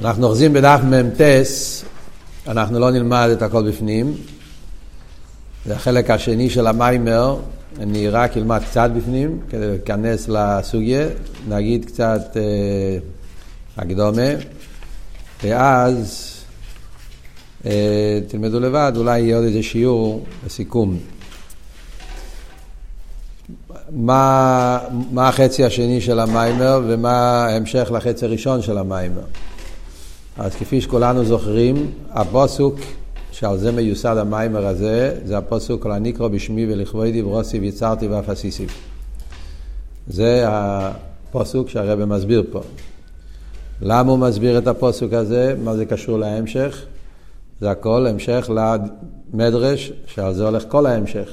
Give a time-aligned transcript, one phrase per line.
[0.00, 1.20] אנחנו אוחזים בדף מ"ט,
[2.48, 4.14] אנחנו לא נלמד את הכל בפנים.
[5.66, 7.36] זה החלק השני של המיימר,
[7.80, 11.06] אני רק אלמד קצת בפנים כדי להיכנס לסוגיה,
[11.48, 12.98] נגיד קצת אה,
[13.76, 14.30] הקדומה,
[15.44, 16.32] ואז
[17.66, 20.98] אה, תלמדו לבד, אולי יהיה עוד איזה שיעור לסיכום.
[23.90, 24.78] מה,
[25.12, 29.24] מה החצי השני של המיימר ומה ההמשך לחצי הראשון של המיימר.
[30.38, 32.74] אז כפי שכולנו זוכרים, הפוסוק
[33.32, 38.70] שעל זה מיוסד המיימר הזה, זה הפוסוק כל הנקרא בשמי ולכבודי ברוסי ויצרתי ואף עשיסיב.
[40.06, 42.60] זה הפוסוק שהרבא מסביר פה.
[43.82, 45.54] למה הוא מסביר את הפוסוק הזה?
[45.64, 46.84] מה זה קשור להמשך?
[47.60, 51.30] זה הכל המשך למדרש, שעל זה הולך כל ההמשך.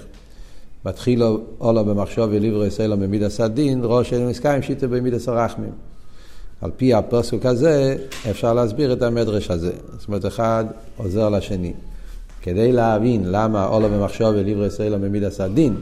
[0.85, 5.92] מתחילו אולו במחשוב וליברו ישראלו במידס הדין, ראש אין מסקיים שיטה במידס הרחמים.
[6.63, 7.95] על פי הפסוק הזה
[8.29, 9.71] אפשר להסביר את המדרש הזה.
[9.97, 10.65] זאת אומרת, אחד
[10.97, 11.73] עוזר לשני.
[12.41, 15.75] כדי להבין למה אולו במחשוב וליברו ישראלו במידס הדין,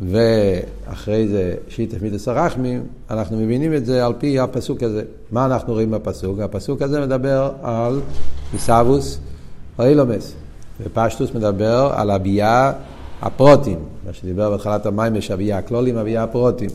[0.00, 5.02] ואחרי זה שיטה מידס הרחמים, אנחנו מבינים את זה על פי הפסוק הזה.
[5.30, 6.40] מה אנחנו רואים בפסוק?
[6.40, 8.00] הפסוק הזה מדבר על
[8.52, 9.18] עיסאוווס
[9.78, 10.32] או אילומס,
[10.82, 12.72] ופשטוס מדבר על הביאה
[13.22, 16.70] הפרוטים, מה שדיבר בהתחלת המים יש אביה הכלולים, אביה הפרוטים.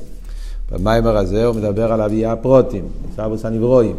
[0.71, 3.95] במיימר הזה הוא מדבר על אביה הפרוטים, סבוס הנברואים.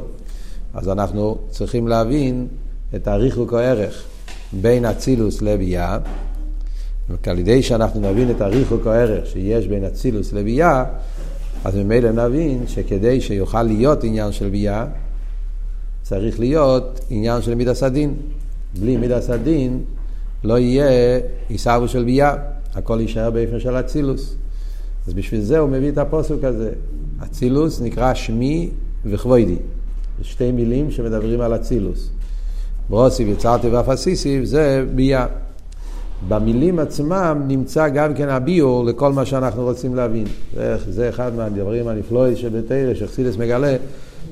[0.75, 2.47] אז אנחנו צריכים להבין
[2.95, 4.05] את הריחוק הערך
[4.53, 5.99] בין אצילוס לביאה,
[7.27, 10.85] ועל ידי שאנחנו נבין את הריחוק הערך שיש בין אצילוס לביאה,
[11.65, 14.87] אז ממילא נבין שכדי שיוכל להיות עניין של ביאה,
[16.03, 18.15] צריך להיות עניין של מידס הדין.
[18.81, 19.81] בלי מידס הדין
[20.45, 22.35] לא יהיה עיסאוו של ביאה,
[22.75, 24.37] הכל יישאר באופן של אצילוס.
[25.07, 26.71] אז בשביל זה הוא מביא את הפוסוק הזה.
[27.25, 28.71] אצילוס נקרא שמי
[29.07, 29.57] וכבוידי.
[30.19, 32.11] זה שתי מילים שמדברים על אצילוס.
[32.91, 35.27] ברוסי ויצרתי ואף עשיסיב זה ביאה.
[36.29, 40.27] במילים עצמם נמצא גם כן הביור לכל מה שאנחנו רוצים להבין.
[40.55, 43.77] זה, זה אחד מהדברים הנפלאים שבתרא, שחסידס מגלה,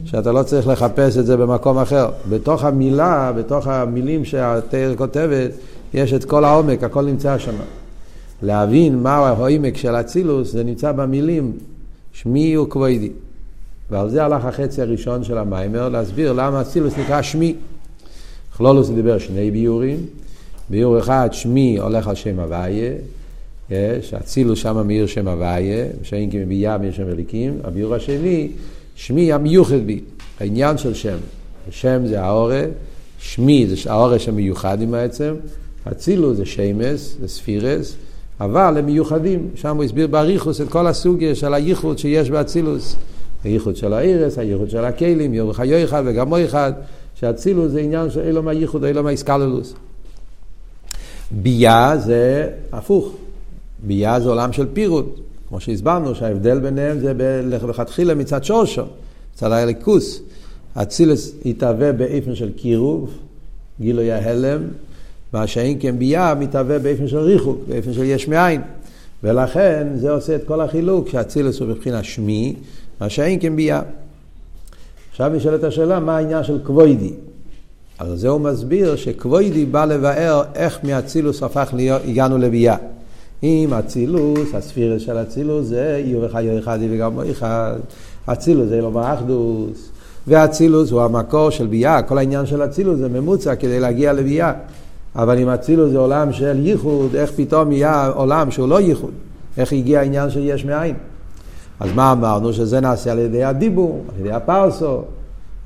[0.04, 2.10] שאתה לא צריך לחפש את זה במקום אחר.
[2.28, 5.50] בתוך המילה, בתוך המילים שהתרא כותבת,
[5.94, 7.54] יש את כל העומק, הכל נמצא שם.
[8.42, 11.52] להבין מהו העומק של אצילוס, זה נמצא במילים
[12.12, 13.10] שמי וכבודי.
[13.90, 17.54] ועל זה הלך החצי הראשון של המיימר, להסביר למה אצילוס נקרא שמי.
[18.56, 20.06] כלולוס דיבר שני ביורים,
[20.70, 22.92] ביור אחד שמי הולך על שם הוויה,
[24.02, 28.48] שאצילוס שם מאיר שם הוויה, שאין כמביאה מאיר שם אליקים, הביור השני,
[28.94, 30.00] שמי המיוחד בי,
[30.40, 31.16] העניין של שם.
[31.70, 32.64] שם זה האורה,
[33.18, 35.34] שמי זה האורה שמיוחד עם העצם,
[35.92, 37.94] אצילוס זה שמס, זה ספירס,
[38.40, 39.48] אבל הם מיוחדים.
[39.54, 42.96] שם הוא הסביר באריכוס את כל הסוגיה של הייחוד שיש באצילוס.
[43.44, 46.72] הייחוד של האירס, הייחוד של הכלים, יורך היוחד וגם אחד,
[47.14, 49.74] שאצילוס זה עניין של אילום הייחוד, אילום האיסקללוס.
[51.30, 53.12] ביה זה הפוך.
[53.86, 55.20] ביה זה עולם של פירוט.
[55.48, 57.12] כמו שהסברנו, שההבדל ביניהם זה
[57.68, 58.82] לכתחילה מצד שורשו,
[59.34, 60.22] מצד הליכוס.
[60.74, 63.10] אצילוס יתהווה באופן של קירוב,
[63.80, 64.62] גילוי ההלם,
[65.32, 68.60] מה שאין כן ביאה מתהווה באופן של ריחוק, באופן של יש מאין.
[69.24, 72.54] ולכן זה עושה את כל החילוק, שהצילוס הוא מבחינה שמי,
[73.00, 73.82] מה שאין כן ביאה.
[75.10, 77.12] עכשיו נשאלת השאלה, מה העניין של כבוידי?
[77.98, 82.76] אז זה הוא מסביר שכבוידי בא לבאר איך מאצילוס הפך להיות, הגענו לביאה.
[83.42, 87.76] אם אצילוס, הספירס של אצילוס זה וחיו אחד וגם אחד.
[88.26, 89.90] אצילוס זה לא באחדוס.
[90.26, 94.52] ואצילוס הוא המקור של ביאה, כל העניין של אצילוס זה ממוצע כדי להגיע לביאה.
[95.16, 99.10] אבל אם אצילוס זה עולם של ייחוד, איך פתאום יהיה עולם שהוא לא ייחוד?
[99.56, 100.94] איך הגיע העניין של יש מאין?
[101.80, 102.52] אז מה אמרנו?
[102.52, 105.02] שזה נעשה על ידי הדיבור, על ידי הפרסו,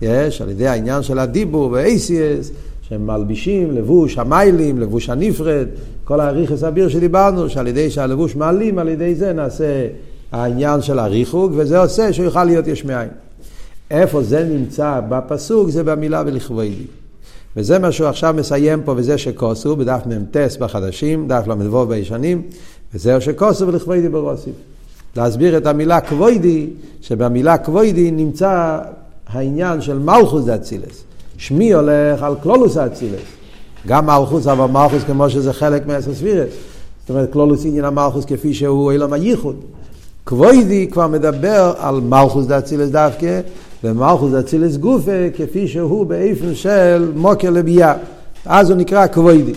[0.02, 2.50] יש, על ידי העניין של הדיבור ואייסיאס,
[2.88, 5.66] שהם מלבישים לבוש המיילים, לבוש הנפרד,
[6.04, 9.86] כל הריחס אביר שדיברנו, שעל ידי שהלבוש מעלים, על ידי זה נעשה
[10.32, 13.08] העניין של הריחוק, וזה עושה שהוא יוכל להיות יש מאין.
[13.90, 15.70] איפה זה נמצא בפסוק?
[15.70, 16.86] זה במילה ולכבודי.
[17.56, 22.42] וזה מה שהוא עכשיו מסיים פה, וזה שכוסו בדף מ"ט בחדשים, דף ל"ו בישנים,
[22.94, 24.54] וזהו שכוסו ולכבודי ברוסיף.
[25.16, 26.66] להסביר את המילה כבוידי,
[27.00, 28.78] שבמילה כבוידי נמצא
[29.26, 31.04] העניין של מלכוס דאצילס.
[31.36, 33.20] שמי הולך על קלולוס האצילס.
[33.86, 36.48] גם מלכוס, אבל מלכוס כמו שזה חלק מעשר ספירס.
[37.00, 39.56] זאת אומרת, קלולוס עניין המלכוס כפי שהוא אילום הייחוד.
[40.26, 43.40] כבוידי כבר מדבר על מלכוס דאצילס דווקא,
[43.84, 47.94] ומלכוס דאצילס גופה כפי שהוא באיפן של מוקר לביאה.
[48.46, 49.52] אז הוא נקרא כבוידי.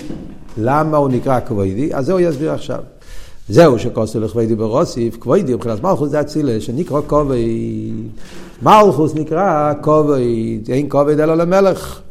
[0.57, 1.89] למה הוא נקרא כבוידי?
[1.93, 2.79] אז זה הוא יסביר עכשיו.
[3.49, 7.35] זהו שכוסו לכבדי ברוסיף, כבדי מבחינת מלכוס זה אצילה, שנקרא כובד.
[8.61, 10.19] מלכוס נקרא כובד,
[10.69, 12.01] אין כובד אלא למלך.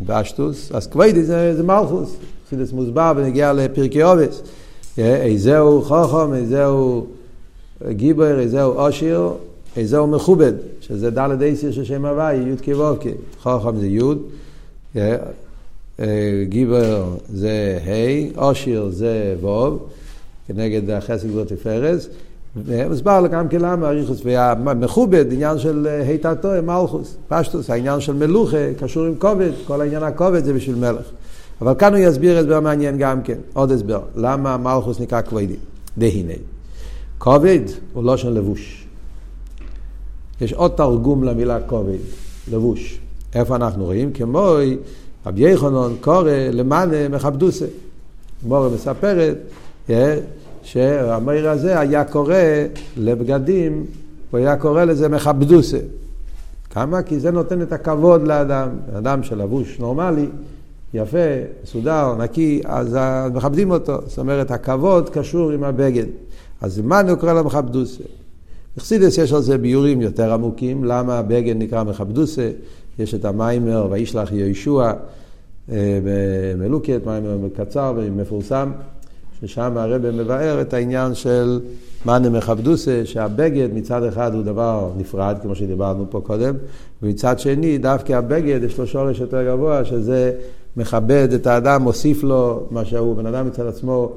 [0.00, 2.16] באשטוס, אז כבדי זה, זה מלכוס.
[2.46, 4.42] חסידס מוסבר ונגיע לפרקי עובס.
[4.98, 7.06] איזהו חוכם, איזהו
[7.90, 9.30] גיבר, איזהו עושיר,
[9.76, 12.94] איזהו מכובד, שזה דלת איסיר של שם הוואי, י' כו'
[13.42, 14.00] חוכם זה י',
[16.48, 19.78] גיבר זה ה', עושיר זה ו',
[20.48, 22.08] כנגד החסד גבוה תפארס.
[22.56, 29.06] ומוסבר גם כן למה אריכוס, והמכובד, עניין של היתתו, מלכוס, פשטוס, העניין של מלוכה, קשור
[29.06, 31.04] עם כובד, כל העניין הכובד זה בשביל מלך.
[31.60, 35.56] אבל כאן הוא יסביר הסבר מעניין גם כן, עוד הסבר, למה מלכוס נקרא כבדי,
[35.98, 36.38] דהיני.
[37.18, 37.60] כובד
[37.92, 38.79] הוא לא של לבוש.
[40.40, 41.98] יש עוד תרגום למילה כובד,
[42.50, 43.00] לבוש.
[43.34, 44.12] איפה אנחנו רואים?
[44.12, 44.54] כמו
[45.26, 47.66] רבי יחנון קורא למאנה מכבדוסה.
[48.46, 49.36] מורה מספרת
[49.90, 50.18] אה,
[50.62, 52.34] שהמאיר הזה היה קורא
[52.96, 53.86] לבגדים,
[54.30, 55.78] הוא היה קורא לזה מכבדוסה.
[56.70, 57.02] כמה?
[57.02, 58.68] כי זה נותן את הכבוד לאדם.
[58.98, 60.26] אדם שלבוש נורמלי,
[60.94, 61.18] יפה,
[61.64, 62.96] מסודר, נקי, אז
[63.34, 63.98] מכבדים אותו.
[64.06, 66.06] זאת אומרת, הכבוד קשור עם הבגד.
[66.60, 67.42] אז מה אני קורא?
[68.76, 72.50] בחסידס יש על זה ביורים יותר עמוקים, למה הבגד נקרא מכבדוסה.
[72.98, 74.92] יש את המיימר, וישלח יהושע
[75.72, 78.72] אה, במלוקת, מיימר קצר ומפורסם.
[79.40, 81.60] ששם הרב מבאר את העניין של
[82.06, 86.54] מאנה מכבדוסה, שהבגד מצד אחד הוא דבר נפרד, כמו שדיברנו פה קודם,
[87.02, 90.32] ומצד שני, דווקא הבגד יש לו שורש יותר גבוה, שזה
[90.76, 94.12] מכבד את האדם, מוסיף לו מה שהוא, בן אדם מצד עצמו,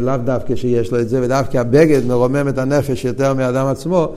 [0.00, 4.08] לאו דווקא שיש לו את זה, ודווקא הבגד מרומם את הנפש יותר מהאדם עצמו,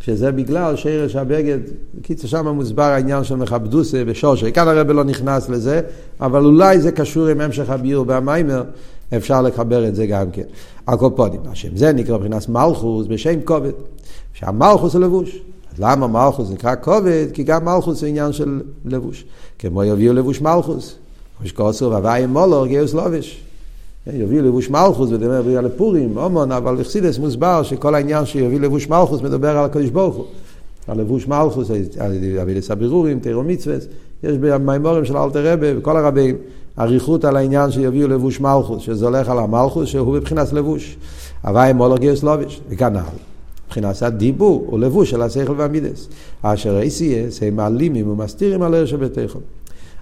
[0.00, 1.58] שזה בגלל שרש הבגד,
[2.02, 4.52] קיצר שם מוסבר העניין של מכבדוסה ושורשי.
[4.52, 5.80] כאן הרב לא נכנס לזה,
[6.20, 8.62] אבל אולי זה קשור עם המשך הביור והמיימר,
[9.16, 10.42] אפשר לחבר את זה גם כן.
[10.88, 13.72] הקופונים, השם זה נקרא מבחינת מלכוס בשם כובד,
[14.32, 15.38] שהמלכוס הוא לבוש.
[15.78, 17.26] למה מלכוס נקרא כובד?
[17.32, 19.24] כי גם מלכוס זה עניין של לבוש.
[19.58, 20.96] כמו יביאו לבוש מלכוס.
[21.38, 23.43] כמו שכוסו והוואי מולו גיוס לובש.
[24.12, 29.22] יביא לבוש מלכוס, ודבר בריאה לפורים, אומון, אבל אכסידס מוסבר שכל העניין שיביא לבוש מלכוס
[29.22, 30.24] מדבר על הקדוש ברוך הוא.
[30.88, 32.12] על לבוש מלכוס, על
[32.42, 33.76] אבידס הבירורים, תירו מצווה,
[34.22, 36.36] יש במימורים של אלתר רבה וכל הרבים
[36.78, 40.96] אריכות על העניין שיביאו לבוש מלכוס, שזה הולך על המלכוס שהוא בבחינת לבוש.
[41.44, 42.98] הוואי מולוגיוס לובש, וכנ"ל.
[43.66, 46.08] מבחינת הדיבור הוא לבוש של השכל והמידס.
[46.42, 49.38] אשר אייסייס הם מעלימים ומסתירים על ערך שביתכם.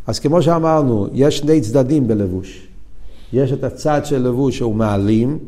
[0.06, 2.71] אז כמו שאמרנו, יש שני צדדים בלבוש.
[3.32, 5.38] יש את הצד של לבוש שהוא מעלים,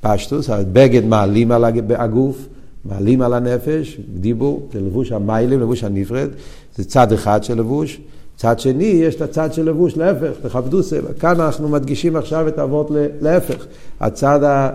[0.00, 2.46] פשטוס, הבגד מעלים על הגוף,
[2.84, 6.28] מעלים על הנפש, דיבור, זה לבוש המיילים, לבוש הנפרד,
[6.76, 8.00] זה צד אחד של לבוש.
[8.36, 11.08] צד שני, יש את הצד של לבוש, להפך, תכבדו סבא.
[11.20, 12.90] כאן אנחנו מדגישים עכשיו את האבות
[13.20, 13.66] להפך.
[14.00, 14.68] הצד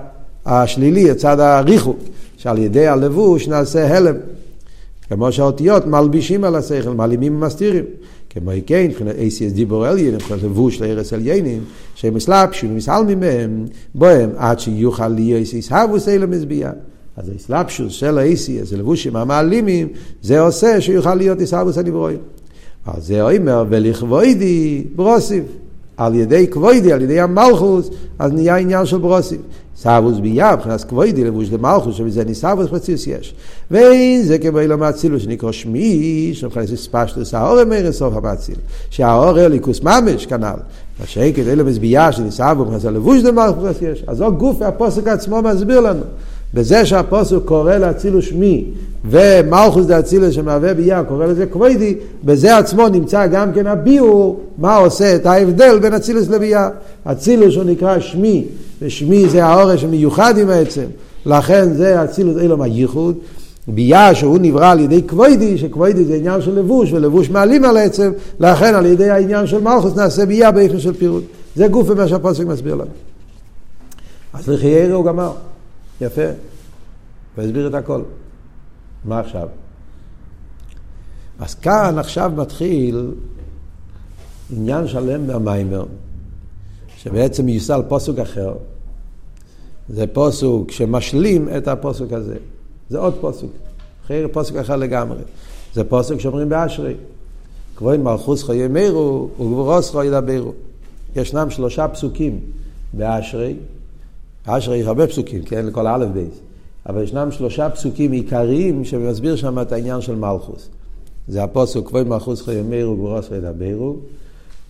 [0.46, 2.00] השלילי, הצד הריחוק,
[2.38, 4.16] שעל ידי הלבוש נעשה הלם.
[5.10, 7.84] כמו שהאותיות מלבישים על השכל, מעלימים ומסתירים.
[8.34, 11.64] כמו כן, מבחינת אייסיאס דיבור אליין, מבחינת לבוש לארץ אליינים,
[11.96, 16.72] שהם מסלבשים ומסעלמים מהם, בוהם עד שיוכל להיות יסהבוס אלה מזביע.
[17.18, 19.88] אז האסלאפשוס של האייסיאס, זה לבושים המעלימים,
[20.22, 22.20] זה עושה שיוכל להיות יסהבוס הדיברואים.
[22.86, 25.44] אז זה אומר, ולכבוידי ברוסיב.
[26.06, 27.90] על ידי כבוידי, על ידי המלכוס,
[28.20, 29.42] אז נהיה עניין של ברוסיב.
[29.78, 33.34] סבוס ביה, מבחינת כבוידי, לבוש למלכוס, שבזה ניסבוס פרציוס יש.
[33.72, 38.56] ואין זה כמו אילו מאצילו שנקרא שמי, שמבחינת ספשטוס האורם מרס סוף המאציל.
[38.90, 40.60] שהאורם ליכוס ממש כנ"ל.
[41.06, 44.04] שאין כדי למזבייה שניסבוס, מבחינת הלבוש למלכוס יש.
[44.08, 46.04] אז זו גוף הפוסק עצמו מסביר לנו.
[46.54, 48.66] בזה שהפוסק קורא לאצילוס שמי
[49.06, 55.16] ומלכוס דאצילוס שמהווה ביה קורא לזה כבוידי, בזה עצמו נמצא גם כן הביאור מה עושה
[55.16, 56.70] את ההבדל בין אצילוס לביה.
[57.04, 58.46] אצילוס הוא נקרא שמי,
[58.82, 60.86] ושמי זה האורש המיוחד עם העצם,
[61.26, 63.16] לכן זה אצילוס אילום הייחוד.
[63.68, 68.12] ביה שהוא נברא על ידי כבוידי, שכבוידי זה עניין של לבוש, ולבוש מעלים על העצם,
[68.40, 71.24] לכן על ידי העניין של מלכוס נעשה ביה באופן של פירוד.
[71.56, 72.92] זה גוף במה שהפוסק מסביר לנו.
[74.34, 75.32] אז לחיירו הוא גמר.
[76.02, 76.22] יפה.
[77.38, 78.02] והסביר את הכל.
[79.06, 79.48] מה עכשיו?
[81.40, 83.12] אז כאן עכשיו מתחיל
[84.56, 85.86] עניין שלם מהמיימר,
[86.98, 88.54] שבעצם מיוסל פוסוק אחר.
[89.90, 92.38] זה פוסוק שמשלים את הפוסוק הזה.
[92.90, 93.52] זה עוד פוסוק.
[94.06, 95.22] אחרי פוסוק אחר לגמרי.
[95.74, 96.94] זה פוסוק שאומרים באשרי.
[97.76, 100.54] כבוד מלכוס חיי מירו וגבורוס חיי ידברו.
[101.16, 102.40] ישנם שלושה פסוקים
[102.94, 103.56] באשרי,
[104.46, 105.66] אשרי יש הרבה פסוקים, כן?
[105.66, 106.40] לכל א' בייס.
[106.90, 110.70] אבל ישנם שלושה פסוקים עיקריים שמסביר שם את העניין של מלכוס.
[111.28, 113.96] זה הפוסוק, כבוד מלכוס חיי מירו וגבורוס חיי ידברו.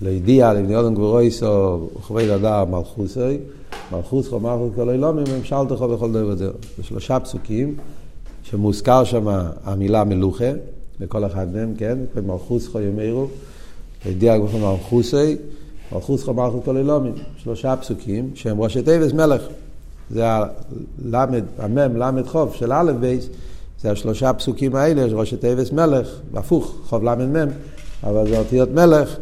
[0.01, 3.37] לידיע לבני אודם גבורויסו וכבוד אדר מלכוסי,
[3.91, 6.51] מלכוס חו מלכוס כל אילומים וממשלתך בכל דבר ודבר.
[6.77, 7.75] זה שלושה פסוקים
[8.43, 9.27] שמוזכר שם
[9.63, 10.51] המילה מלוכה,
[10.99, 11.97] לכל אחד מהם, כן?
[12.25, 13.27] מלכוס חו ימירו,
[14.05, 15.35] לידיע גבורו מלכוסי,
[15.93, 17.13] מלכוס חו מלכוס כל אילומים.
[17.37, 19.41] שלושה פסוקים שהם ראשי תיבס מלך.
[20.13, 23.29] זה הלמד, המם, למד חוב של א' בייס,
[23.81, 27.51] זה השלושה פסוקים האלה, ראשי תיבס מלך, הפוך, חוב למד מם,
[28.03, 29.17] אבל זה אותיות מלך.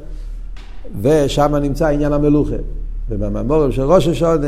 [1.01, 2.55] ושם נמצא עניין המלוכה.
[3.10, 4.48] ובממורים של ראש השונה,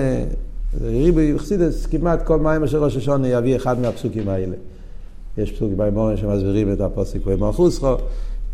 [0.81, 4.55] ריבי חסידס, כמעט כל מים של ראש השונה יביא אחד מהפסוקים האלה.
[5.37, 7.95] יש פסוקים בממורים שמסבירים את הפוסק ומלכוסכו,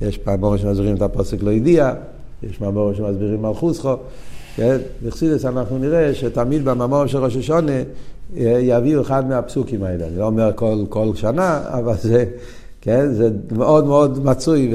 [0.02, 1.94] יש ממורים שמסבירים את הפוסק לא הדיע,
[2.44, 3.96] יש ממורים שמסבירים מלכוסכו.
[4.58, 4.78] כן?
[5.06, 7.72] בחסידס אנחנו נראה שתמיד בממורים של ראש השונה
[8.36, 10.08] יביאו אחד מהפסוקים האלה.
[10.08, 12.26] אני לא אומר כל, כל שנה, אבל זה,
[12.82, 13.14] כן?
[13.14, 14.74] זה מאוד מאוד מצוי,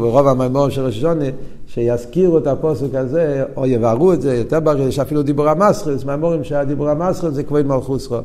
[0.00, 1.24] ורוב המימורים של ראש השונה
[1.66, 6.44] שיזכירו את הפוסק הזה, או יבערו את זה, יותר ברור, יש אפילו דיבור המסחס, מהמורים
[6.44, 8.18] שהדיבור המסחס זה כבוד מלכוסרו.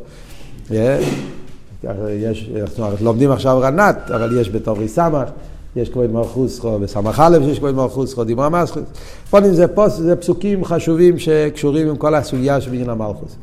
[0.71, 5.29] יש, אנחנו לומדים עכשיו רנת, אבל יש בתורי סמך,
[5.75, 8.81] יש כבוד מלכוסרו, בסמך א' שיש כבוד מלכוסרו, דיבור המסחס.
[9.29, 13.35] פונים זה, פוס, זה פסוקים חשובים שקשורים עם כל הסוגיה של בניין המלכוס.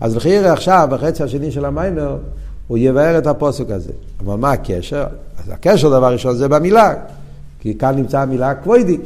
[0.00, 2.16] אז לכי עכשיו, בחצי השני של המיימר,
[2.68, 3.92] הוא יבאר את הפוסק הזה.
[4.24, 5.04] אבל מה הקשר?
[5.44, 6.94] אז הקשר, דבר ראשון, זה במילה.
[7.60, 8.98] כי כאן נמצא המילה כבוידי.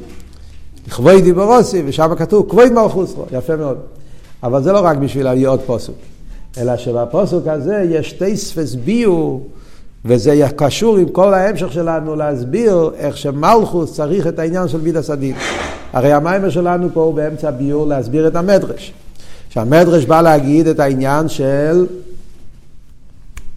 [0.91, 3.77] כבוידי ברוסי, ושם כתוב כבויד מלכוס לו, יפה מאוד.
[4.43, 5.97] אבל זה לא רק בשביל להביא עוד פוסוק,
[6.59, 9.47] אלא שבפוסוק הזה יש תספס ביור,
[10.05, 15.35] וזה קשור עם כל ההמשך שלנו להסביר איך שמלכוס צריך את העניין של מידע סדין.
[15.93, 18.93] הרי המיימר שלנו פה הוא באמצע ביור להסביר את המדרש.
[19.51, 21.87] שהמדרש בא להגיד את העניין של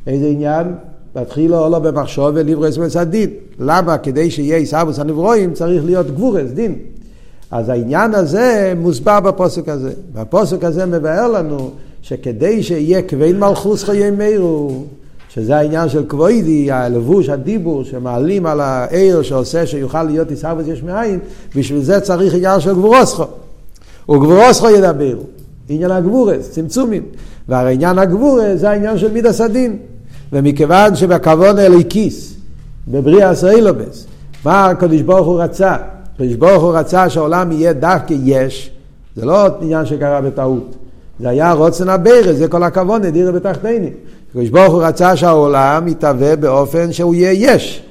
[0.08, 0.68] איזה עניין?
[1.16, 3.30] להתחיל או לא במחשוב ולברס דין.
[3.60, 3.98] למה?
[3.98, 6.76] כדי שיהיה עיסאוווס הנברואים צריך להיות גבורס, דין.
[7.52, 9.94] אז העניין הזה מוסבר בפוסק הזה.
[10.14, 11.72] והפוסק הזה מבאר לנו
[12.02, 14.84] שכדי שיהיה כבן מלכוס חיי מאירו,
[15.36, 21.20] שזה העניין של כבוידי, הלבוש, הדיבור, שמעלים על העיר שעושה שיוכל להיות עיסאוווס יש מאין,
[21.56, 23.24] בשביל זה צריך עניין של גבורוסכו.
[24.10, 25.24] וגבורוסכו ידברו.
[25.70, 27.04] עניין הגבורס, צמצומים.
[27.48, 29.78] והרי עניין הגבורס זה העניין של מידס הדין.
[30.34, 32.34] ומכיוון שבכוון אליקיס,
[32.88, 34.06] בבריאה סוילובס,
[34.46, 35.76] מה הקדוש ברוך הוא רצה?
[36.16, 38.72] הקדוש ברוך הוא רצה שהעולם יהיה דווקא יש,
[39.16, 40.76] זה לא עניין שקרה בטעות.
[41.20, 43.90] זה היה רוצן הבירה, זה כל הכבוד, נדירה בתחתיני.
[44.36, 47.84] הקדוש ברוך הוא רצה שהעולם יתהווה באופן שהוא יהיה יש,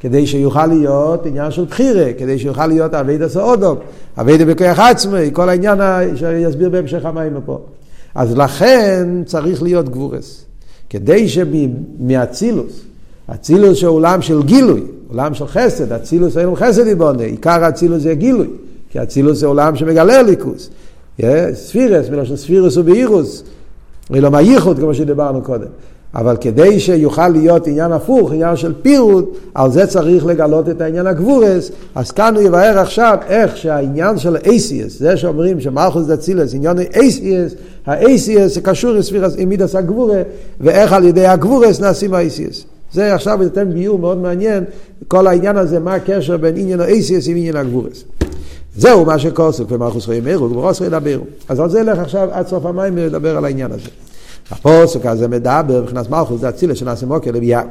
[0.00, 3.76] כדי שיוכל להיות עניין של בחירה, כדי שיוכל להיות אבידה סעודום,
[4.20, 5.78] אבידה בכוח עצמי, כל העניין
[6.16, 7.60] שיסביר בהמשך המים פה.
[8.14, 10.44] אז לכן צריך להיות גבורס.
[10.90, 12.80] כדי שמאצילוס,
[13.34, 18.14] אצילוס שהוא עולם של גילוי, עולם של חסד, אצילוס אין חסד יבונה, עיקר אצילוס זה
[18.14, 18.46] גילוי,
[18.90, 20.70] כי אצילוס זה עולם שמגלה ליכוס.
[21.54, 23.44] ספירס, מלשון ספירס ובאירוס,
[24.10, 25.68] ולא מהייחוד כמו שדיברנו קודם.
[26.14, 31.06] אבל כדי שיוכל להיות עניין הפוך, עניין של פירוט, על זה צריך לגלות את העניין
[31.06, 36.78] הגבורס, אז כאן הוא יבהר עכשיו איך שהעניין של אייסיאס, זה שאומרים שמלכוס דצילס, עניין
[36.94, 37.52] אייסיאס,
[37.86, 40.22] האייסיאס זה קשור עם ספירס, עם מידס הגבורה,
[40.60, 42.64] ואיך על ידי הגבורס נעשים האייסיאס.
[42.92, 44.64] זה עכשיו ייתן ביור מאוד מעניין,
[45.08, 48.04] כל העניין הזה, מה הקשר בין עניין האייסיאס עם עניין הגבורס.
[48.76, 51.24] זהו מה שקוסק ומלכוס חיים ערו, גבורס ידברו.
[51.48, 53.88] אז על זה לך עכשיו עד סוף המים לדבר על העניין הזה.
[54.50, 57.62] הפוסק הזה מדבר מבחינת מלכוס זה אצילה שנעשה מוקר לביאה.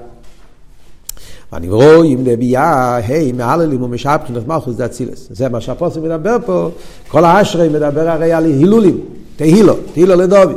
[1.52, 5.28] והנברואים לביאה, היי, מעללים ומשבחים את מלכוס זה אצילס.
[5.32, 6.70] זה מה שהפוסק מדבר פה,
[7.08, 9.00] כל האשרי מדבר הרי על הילולים,
[9.36, 10.54] תהילו, תהילו לדוד.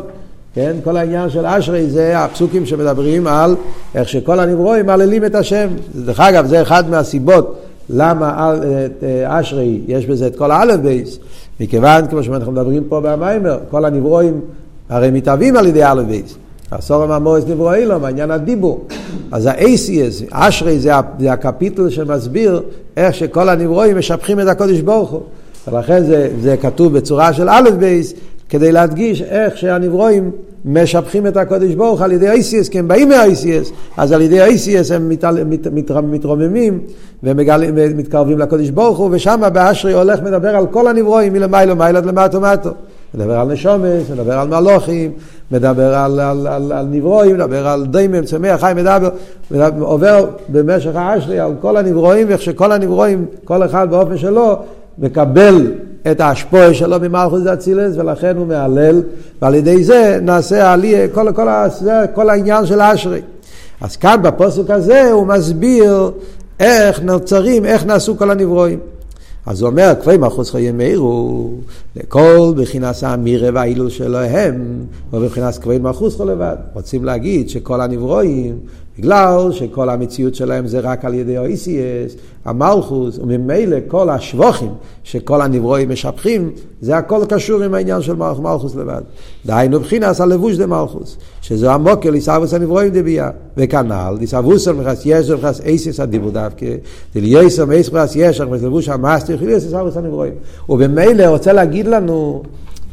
[0.54, 3.56] כן, כל העניין של אשרי זה הפסוקים שמדברים על
[3.94, 5.68] איך שכל הנברואים מהללים את השם.
[5.94, 7.61] דרך אגב, זה אחד מהסיבות
[7.92, 8.54] למה
[9.24, 11.18] אשרי יש בזה את כל האלף בייס,
[11.60, 14.40] מכיוון, כמו שאנחנו מדברים פה במיימר, כל הנברואים
[14.88, 16.34] הרי מתהווים על ידי אלף בייס.
[16.70, 18.86] עשורו מאמורס נברא עולם, העניין הדיבור.
[19.32, 20.92] אז האותיות, אשרי זה,
[21.32, 22.62] הקפיטל שמסביר
[22.96, 25.20] איך שכל הנברואים משבחים את הקודש ברוך הוא.
[25.68, 28.14] ולכן זה, זה כתוב בצורה של א' בייס,
[28.52, 30.30] כדי להדגיש איך שהנברואים
[30.64, 34.94] משבחים את הקודש ברוך על ידי ACS, כי הם באים מה-ACS, אז על ידי ACS
[34.94, 36.78] הם מת, מת, מת, מתרוממים
[37.22, 42.40] ומתקרבים לקודש ברוך הוא, ושם באשרי הולך מדבר על כל הנברואים מלמיילו מיילו עד למטו
[42.40, 42.70] מטו.
[43.14, 45.12] מדבר על נשומס, מדבר על מלוכים,
[45.50, 49.08] מדבר על, על, על, על נברואים, מדבר על דיימם, צמח, חי, מדבר,
[49.50, 54.56] מדבר, עובר במשך האשרי על כל הנברואים, ואיך שכל הנברואים, כל אחד באופן שלו,
[54.98, 55.66] מקבל
[56.10, 59.02] את ההשפועה שלו ממלכוס אצילס, ולכן הוא מהלל,
[59.42, 63.20] ועל ידי זה נעשה עלי, כל, כל, כל, כל העניין של האשרי.
[63.80, 66.10] אז כאן בפוסק הזה הוא מסביר
[66.60, 68.78] איך נוצרים, איך נעשו כל הנברואים.
[69.46, 71.50] אז הוא אומר, כפי מלכוס חיי מאירו,
[71.96, 76.56] לכל בחינס האמירה והאילול שלהם, ובבחינס כפי מלכוס לבד.
[76.74, 78.58] רוצים להגיד שכל הנברואים
[78.98, 84.70] בגלל שכל המציאות שלהם זה רק על ידי ה-ECS, המלכוס, וממילא כל השבוכים
[85.04, 89.00] שכל הנברואים משבחים, זה הכל קשור עם העניין של מלכוס, מלכוס לבד.
[89.46, 93.30] דהיינו בחינס הלבוש דה מלכוס, שזה המוקר ליסאבוס הנברואים דביה.
[93.56, 96.66] וכנ"ל, ליסאבוס מכס יש ומכס אייסיס הדיבור דווקא,
[97.14, 100.34] דלייסר מייס מכס יש, מכס לבוש המאסטר, חילוס ליסאבוס הנברואים.
[100.68, 102.42] ובמילא רוצה להגיד לנו,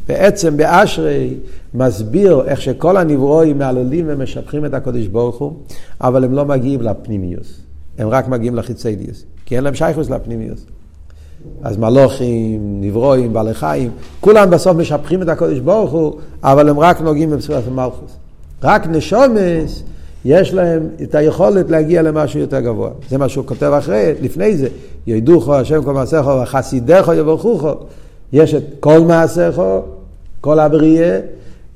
[0.08, 1.34] בעצם באשרי
[1.74, 5.52] מסביר איך שכל הנברואים מעללים ומשבחים את הקודש ברוך הוא,
[6.00, 7.60] אבל הם לא מגיעים לפנימיוס,
[7.98, 10.64] הם רק מגיעים לחיציידיוס, כי אין להם שייכוס לפנימיוס.
[11.62, 16.12] אז מלוכים, נברואים, בעלי חיים, כולם בסוף משבחים את הקודש ברוך הוא,
[16.42, 18.16] אבל הם רק נוגעים בבשורת המלכוס.
[18.62, 19.82] רק נשומס,
[20.24, 22.90] יש להם את היכולת להגיע למשהו יותר גבוה.
[23.08, 24.68] זה מה שהוא כותב אחרי, לפני זה,
[25.06, 27.72] ידעוכו השם כל מעשיכו וחסידךו יברכוכו.
[28.32, 29.80] יש את כל מעשיכו,
[30.40, 31.20] כל הבריאה,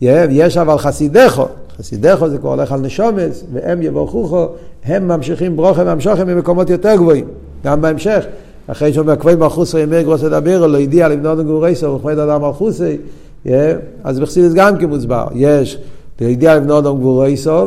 [0.00, 1.46] יש אבל חסידךו,
[1.78, 4.46] חסידךו זה כבר הולך על נשומס, והם יברכוכו,
[4.84, 7.24] הם ממשיכים ברוכה ומשוכם ממקומות יותר גבוהים,
[7.64, 8.24] גם בהמשך.
[8.66, 12.96] אחרי שאומר כבוד מלכוסי ימי גרוס לדבר, לא הגיע לבנות גורסו וכבוד אדם מלכוסי,
[14.04, 15.78] אז בחסידס גם כמוסבר, יש
[16.20, 17.66] לידיע לבנות גורסו,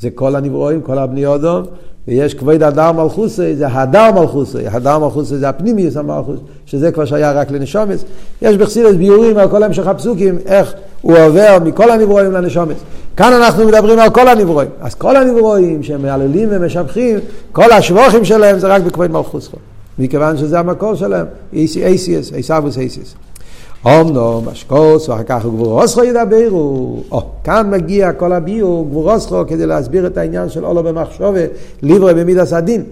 [0.00, 1.62] זה כל הנברואים, כל הבני אודום,
[2.08, 7.32] ויש כבוד הדר מלכוסי, זה הדר מלכוסי, הדר מלכוסי זה הפנימיוס המלכוס, שזה כבר שהיה
[7.32, 8.04] רק לנשומץ.
[8.42, 12.76] יש בחסידס ביורים על כל המשך הפסוקים, איך הוא עובר מכל הנברואים לנשומץ.
[13.16, 14.70] כאן אנחנו מדברים על כל הנברואים.
[14.80, 17.18] אז כל הנברואים שהם מעללים ומשבחים,
[17.52, 19.50] כל השבוכים שלהם זה רק בכבוד מלכוס.
[19.98, 23.14] מכיוון שזה המקור שלהם, אייסיאס, אייסאבוס אייסיאס.
[23.84, 26.96] אומנו משקוס, ואחר כך גבורוסכו ידברו.
[27.10, 31.40] או, כאן מגיע כל הביור, גבורוסכו, כדי להסביר את העניין של אולו במחשובה,
[31.82, 32.82] ליברו במידס הדין.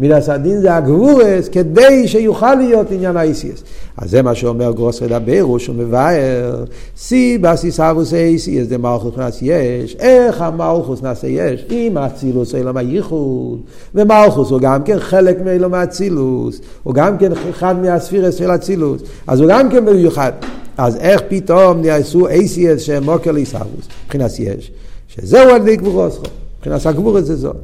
[0.00, 3.62] מידס הדין זה הגבורס, כדי שיוכל להיות עניין האיסיאס.
[3.96, 6.64] אז זה מה שאומר גרוס ודבר, שהוא מבאר,
[6.96, 11.66] סי בסיס אבוס איסיאס דה מלכוס נעש יש, איך המלכוס נעשה יש?
[11.70, 13.60] אם האצילוס אילום הייחוד,
[13.94, 19.40] ומלכוס הוא גם כן חלק מאילום האצילוס, הוא גם כן אחד מהספירס של אצילוס, אז
[19.40, 20.32] הוא גם כן מיוחד.
[20.78, 24.70] אז איך פתאום נעשו אייסיאס שהם מוקר ליסאבוס, מבחינת יש,
[25.08, 26.26] שזהו על ידי גבורוסכו,
[26.58, 27.56] מבחינת הגבורס זה זאת.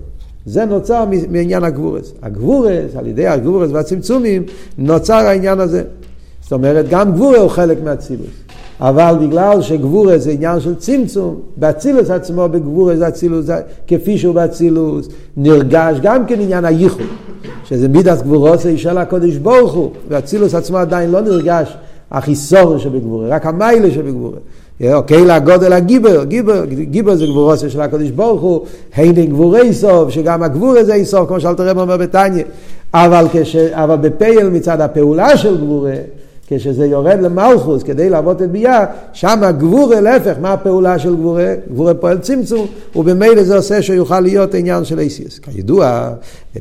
[0.46, 2.12] זה נוצר מעניין הגבורס.
[2.22, 4.42] הגבורס, על ידי הגבורס והצמצומים,
[4.78, 5.82] נוצר העניין הזה.
[6.42, 8.30] זאת אומרת, גם גבורה הוא חלק מהצילוס.
[8.80, 13.46] אבל בגלל שגבורה זה עניין של צמצום, באצילוס עצמו בגבורה זה אצילוס,
[13.86, 17.06] כפי שהוא באצילוס, נרגש גם כן עניין הייחוד,
[17.64, 21.76] שזה מידס גבורות זה של הקודש ברוך הוא, ואצילוס עצמו עדיין לא נרגש
[22.10, 24.38] החיסור שבגבורה, רק המיילה שבגבורה.
[24.84, 28.60] אוקיי, לגודל הגיבר, גיבר, גיבר זה גבורוסיה של הקדוש ברוך הוא,
[28.94, 32.44] הנה גבורי סוף, שגם הגבור הזה סוף, כמו שאלתר רב אומר בתניא,
[32.94, 35.94] אבל, כש, אבל בפייל מצד הפעולה של גבורה,
[36.46, 41.54] כשזה יורד למלכוס כדי לעבוד את ביאה, שם הגבורה, להפך, מה הפעולה של גבורה?
[41.72, 45.38] גבורה פועל צמצום, ובמילא זה עושה שיוכל להיות עניין של אייסיאס.
[45.38, 46.10] כידוע,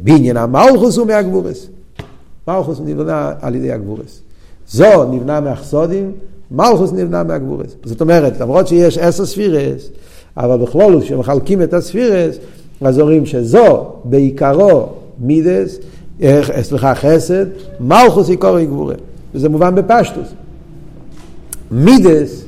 [0.04, 1.68] בעניין המלכוס הוא מהגבורס.
[2.48, 4.20] מלכוס נבנה על ידי הגבורס.
[4.68, 6.12] זו נבנה מהחסודים,
[6.52, 7.76] מלכוס נבנה מהגבורס.
[7.84, 9.90] זאת אומרת, למרות שיש עשר ספירס,
[10.38, 12.36] אבל בכלול כשמחלקים את הספירס,
[12.82, 15.80] אז אומרים שזו בעיקרו מידס,
[16.22, 17.46] אה, סליחה, חסד,
[17.80, 18.96] מלכוס עיקרו גבורה.
[19.36, 20.28] וזה מובן בפשטוס.
[21.72, 22.46] מידס,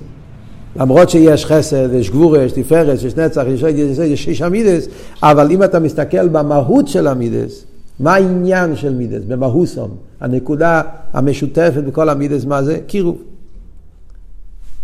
[0.76, 4.88] למרות שיש חסד, יש גבורה, יש תפארת, יש נצח, יש יש, יש שיש המידס,
[5.24, 7.64] אבל אם אתה מסתכל במהות של המידס,
[8.00, 9.22] מה העניין של מידס?
[9.28, 9.90] במהוסום,
[10.22, 10.82] הנקודה
[11.14, 12.80] המשותפת בכל המידס, מה זה?
[12.88, 13.18] קירוב.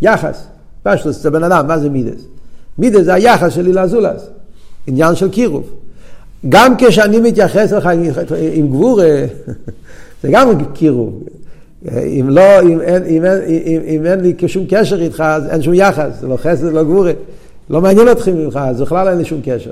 [0.04, 0.44] יחס,
[0.84, 2.22] פשטוס, זה בן אדם, מה זה מידס?
[2.78, 4.28] מידס זה היחס שלי לזולס,
[4.88, 5.70] עניין של קירוב.
[6.50, 7.90] גם כשאני מתייחס לך
[8.54, 9.26] עם גבורה,
[10.24, 11.24] זה גם קירוב.
[11.92, 15.62] אם לא, אם אין, אם, אין, אם, אם אין לי שום קשר איתך, אז אין
[15.62, 17.12] שום יחס, זה לא חסד, לא גבורה.
[17.70, 19.72] לא מעניין אותך ממך, אז בכלל אין לי שום קשר.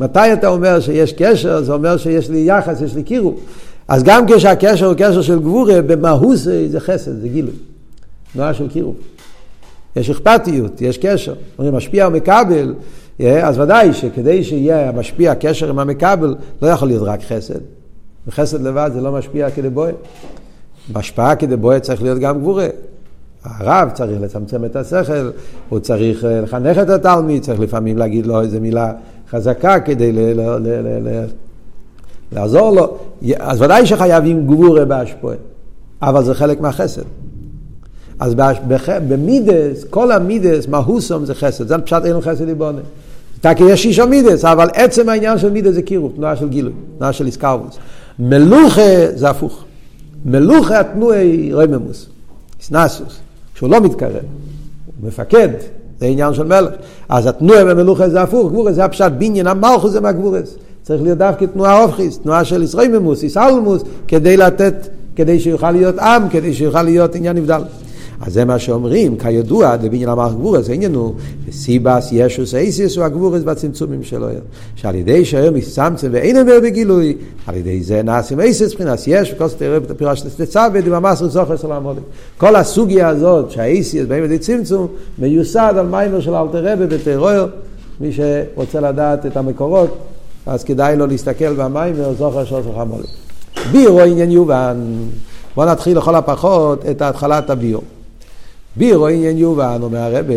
[0.00, 3.40] מתי אתה אומר שיש קשר, זה אומר שיש לי יחס, יש לי קירוב.
[3.88, 7.54] אז גם כשהקשר הוא קשר של גבורה, במהות זה חסד, זה גילוי.
[8.32, 8.94] תנועה של קירוב.
[9.96, 11.34] יש אכפתיות, יש קשר.
[11.58, 12.74] אומרים, משפיע ומקבל,
[13.42, 17.60] אז ודאי שכדי שיהיה המשפיע קשר עם המקבל, לא יכול להיות רק חסד.
[18.26, 19.92] וחסד לבד זה לא משפיע כדבויה.
[20.92, 22.66] בהשפעה כדבויה צריך להיות גם גבורה.
[23.44, 25.30] הרב צריך לצמצם את השכל,
[25.68, 28.92] הוא צריך אה, לחנך את התלמיד, צריך לפעמים להגיד לו איזה מילה
[29.30, 31.24] חזקה כדי ל- ל- ל- ל-
[32.32, 32.96] לעזור לו.
[33.38, 35.34] אז ודאי שחייבים גבורה בהשפעה,
[36.02, 37.02] אבל זה חלק מהחסד.
[38.20, 38.34] אז
[39.08, 42.80] במידס, כל המידס, מהוסום זה חסד, זה פשט אין חסד ליבונה.
[43.42, 47.12] כי יש איש מידס, אבל עצם העניין של מידס זה קירוב, תנועה של גילוי, תנועה
[47.12, 47.78] של איסקרבוס.
[48.18, 49.64] מלוכה זה הפוך.
[50.24, 52.06] מלוכה התנועי רוממוס,
[52.60, 53.18] סנסוס,
[53.54, 55.48] כשהוא לא מתקרב, הוא מפקד,
[56.00, 56.70] זה עניין של מלך.
[57.08, 60.56] אז התנועה במלוכה זה הפוך, גבורס זה הפשט בניין המלכוס זה מהגבורס.
[60.82, 66.28] צריך להיות דווקא תנועה אופכיס, תנועה של ישרויממוס, איסלמוס, כדי לתת, כדי שיוכל להיות עם,
[66.28, 67.62] כדי שיוכל להיות עניין נבדל.
[68.20, 71.14] אז זה מה שאומרים, כידוע, דבניין המערכת גבורס, העניין הוא,
[71.52, 74.26] סיבס ישוס אייסיס הוא הגבורס בצמצומים שלו.
[74.76, 79.48] שעל ידי שהיום מסמצם ואין אומר בגילוי, על ידי זה נעשים אייסיס מבחינת יש, וכל
[79.58, 82.02] תראה בפירוש תצווה דממס וזוכר של המודים.
[82.38, 84.86] כל הסוגיה הזאת שהאייסיס באים לידי צמצום,
[85.18, 87.46] מיוסד על מיימר של אלתר רבי בטרור,
[88.00, 89.96] מי שרוצה לדעת את המקורות,
[90.46, 93.10] אז כדאי לו להסתכל במיימר זוכר של המודים.
[93.72, 94.76] בירו עניין יובן.
[95.54, 97.82] בואו נתחיל לכל הפחות את התחלת הביור.
[98.76, 100.34] בירו עניין יובן, אומר הרבה,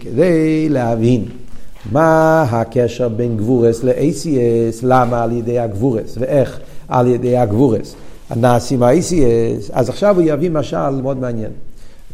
[0.00, 1.24] כדי להבין
[1.92, 7.94] מה הקשר בין גבורס ל-ACS, למה על ידי הגבורס, ואיך על ידי הגבורס
[8.36, 11.50] נעשים ה-ACS, אז עכשיו הוא יביא משל מאוד מעניין.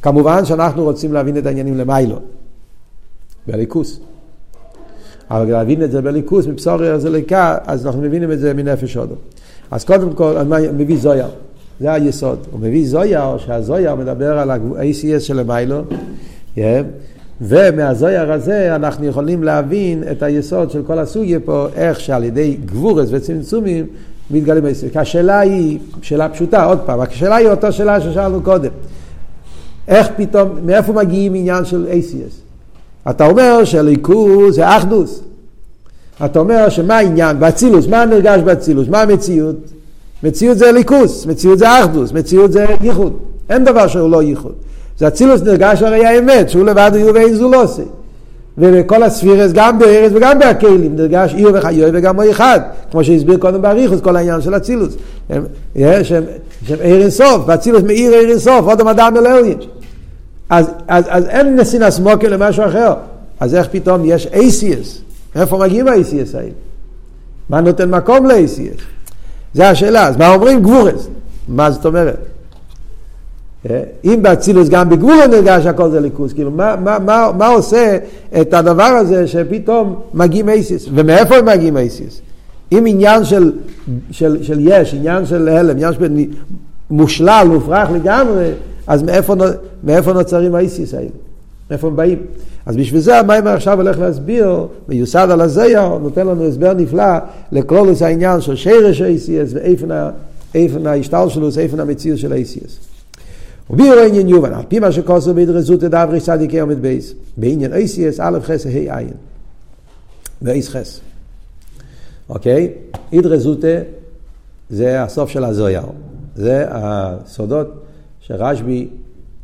[0.03, 2.17] כמובן שאנחנו רוצים להבין את העניינים למיילו,
[3.47, 4.01] בליכוס.
[5.31, 9.15] אבל להבין את זה בליכוס, מבשור זה ליקה, אז אנחנו מבינים את זה מנפש הודו.
[9.71, 11.29] אז קודם כל, אני מביא זויר.
[11.83, 12.39] זה היסוד.
[12.51, 15.83] הוא מביא זויר, שהזויר מדבר על ה-ACS של המיילו,
[16.57, 16.61] yeah,
[17.41, 23.09] ומהזויר הזה אנחנו יכולים להבין את היסוד של כל הסוגיה פה, איך שעל ידי גבורס
[23.11, 23.87] וצמצומים
[24.31, 24.99] מתגלים ה-ACS.
[25.01, 28.71] השאלה היא שאלה פשוטה, עוד פעם, השאלה היא אותה שאלה ששאלנו קודם.
[29.89, 32.43] איך פתאום, מאיפה מגיעים עניין של ACS?
[33.11, 35.23] אתה אומר שליכוז זה אחדוס.
[36.25, 37.41] אתה אומר שמה העניין?
[37.41, 38.89] באצילוס, מה נרגש באצילוס?
[38.89, 39.57] מה המציאות?
[40.23, 43.13] מציאות זה ליכוס, מציאות זה אחדוס, מציאות זה ייחוד.
[43.51, 44.53] אין דבר שהוא לא ייחוד.
[44.99, 47.83] זה אצילוס נרגש הרי האמת, שהוא לבד הוא ואין זו לא עושה.
[48.59, 53.63] ובכל הספירס, גם בארץ וגם בהכלים, נרגש עיר וחיוי וגם הוא אחד, כמו שהסביר קודם
[53.63, 54.95] באריכוס, כל העניין של אצילוס.
[56.03, 56.25] שהם
[56.83, 59.59] עיר אינסוף, באצילוס מאיר עיר אינסוף, עוד המדע מלאוין.
[60.51, 62.93] אז, אז, אז אין נסינס מוקר למשהו אחר.
[63.41, 64.99] אז איך פתאום יש אייסיאס?
[65.37, 66.49] מאיפה מגיעים האייסיאס האלה?
[67.49, 68.77] מה נותן מקום לאייסיאס?
[69.55, 71.09] זה השאלה, אז מה אומרים גבורס?
[71.49, 72.17] מה זאת אומרת?
[73.71, 77.99] אה, אם באצילוס גם בגבול נרגש הכל זה ליכוס, כאילו מה, מה, מה, מה עושה
[78.41, 82.21] את הדבר הזה שפתאום מגיעים אייסיס, ומאיפה הם מגיעים אייסיס?
[82.73, 83.53] אם עניין של,
[84.11, 86.07] של, של יש, עניין של הלם, עניין של
[86.91, 88.51] מושלל, מופרך לגמרי,
[88.87, 89.35] אז מאיפה,
[89.85, 91.09] מאיפה נוצרים האייסיס האלה?
[91.73, 92.19] מאיפה הם באים?
[92.67, 97.05] אז בשביל זה המים עכשיו הולך להסביר, מיוסד על הזייר, נותן לנו הסבר נפלא
[97.89, 99.57] איזה העניין של שרש ה-ACS
[100.55, 102.73] ואיפן ההשתלשלוס, איפן המציאות של ה-ACS.
[103.71, 108.39] ובירו עניין יובן, על פי מה שכוסו בהדרזות דברי צדיקי עומד בייס, בעניין ACS א'
[108.43, 109.11] חס ה' עין,
[110.43, 111.01] ואיס חס.
[112.29, 112.73] אוקיי?
[113.13, 113.79] הדרזותה
[114.71, 115.83] זה הסוף של הזויר,
[116.37, 117.69] זה הסודות
[118.21, 118.89] שרשב"י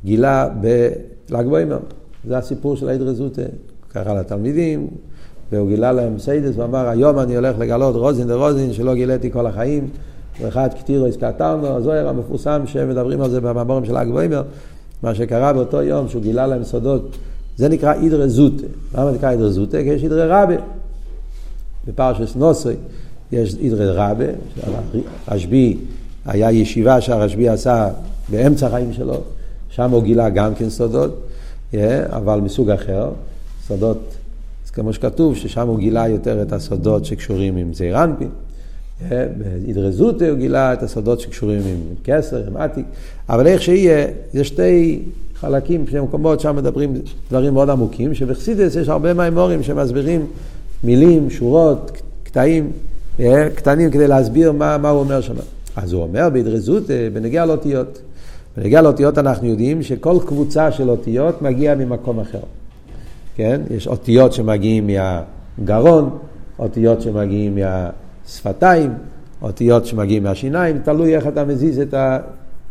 [0.04, 1.78] גילה בל"ג בעומר.
[2.24, 3.42] זה הסיפור של העד רזוטה.
[3.88, 4.86] קרא לתלמידים,
[5.52, 9.88] והוא גילה להם סיידס, ואמר, היום אני הולך לגלות רוזין דרוזין שלא גיליתי כל החיים,
[10.40, 14.42] ואחד כתירו הזכרתנו, הזוהר המפורסם שמדברים על זה במאמרים של הגבוהימר,
[15.02, 17.16] מה שקרה באותו יום שהוא גילה להם סודות,
[17.56, 18.66] זה נקרא אידרא זוטה.
[18.94, 19.78] למה נקרא אידרא זוטה?
[19.78, 20.54] כי יש אידרא רבה.
[21.86, 22.74] בפרשס נוסוי
[23.32, 24.24] יש אידרא רבה,
[25.28, 25.76] רשב"י,
[26.26, 27.88] היה ישיבה שהרשב"י עשה
[28.28, 29.20] באמצע החיים שלו,
[29.70, 31.27] שם הוא גילה גם כן סודות.
[32.06, 33.10] אבל מסוג אחר,
[33.66, 34.14] סודות,
[34.72, 38.28] כמו שכתוב, ששם הוא גילה יותר את הסודות שקשורים עם זעיר אנפין.
[39.10, 42.84] בהדרזותא הוא גילה את הסודות שקשורים עם כסר, עם עתיק,
[43.28, 45.02] אבל איך שיהיה, יש שתי
[45.34, 46.94] חלקים, שני מקומות, שם מדברים
[47.30, 50.26] דברים מאוד עמוקים, שבחסידס יש הרבה מימורים שמסבירים
[50.84, 52.72] מילים, שורות, קטעים,
[53.54, 55.34] קטנים כדי להסביר מה, מה הוא אומר שם.
[55.76, 57.98] אז הוא אומר בהדרזותא, בנגיע לאותיות.
[58.58, 62.40] בנגיע לאותיות אנחנו יודעים שכל קבוצה של אותיות מגיעה ממקום אחר.
[63.34, 63.60] כן?
[63.70, 64.90] יש אותיות שמגיעים
[65.58, 66.18] מהגרון,
[66.58, 68.90] אותיות שמגיעים מהשפתיים,
[69.42, 72.18] אותיות שמגיעים מהשיניים, תלוי איך אתה מזיז את, ה,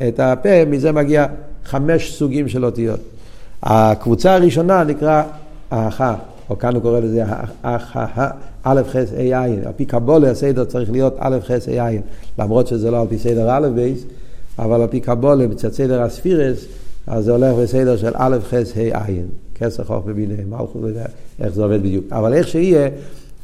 [0.07, 1.25] את הפה, מזה מגיע
[1.65, 2.99] חמש סוגים של אותיות.
[3.63, 5.23] הקבוצה הראשונה נקרא
[5.71, 6.15] האחה,
[6.49, 7.23] או כאן הוא קורא לזה
[7.63, 8.27] האחה,
[8.63, 9.59] א' ח' ה' עין.
[9.65, 12.01] על פי קבולה הסדר צריך להיות א' ח' ה' עין,
[12.39, 14.03] למרות שזה לא על פי סדר א' בייס.
[14.59, 16.65] אבל על פי קבולה, בצד סדר הספירס,
[17.07, 19.27] אז זה הולך בסדר של א', ח', ה', עין.
[19.55, 21.05] כסר חוף בביניהם, מלכות, לא יודע
[21.39, 22.05] איך זה עובד בדיוק.
[22.11, 22.89] אבל איך שיהיה,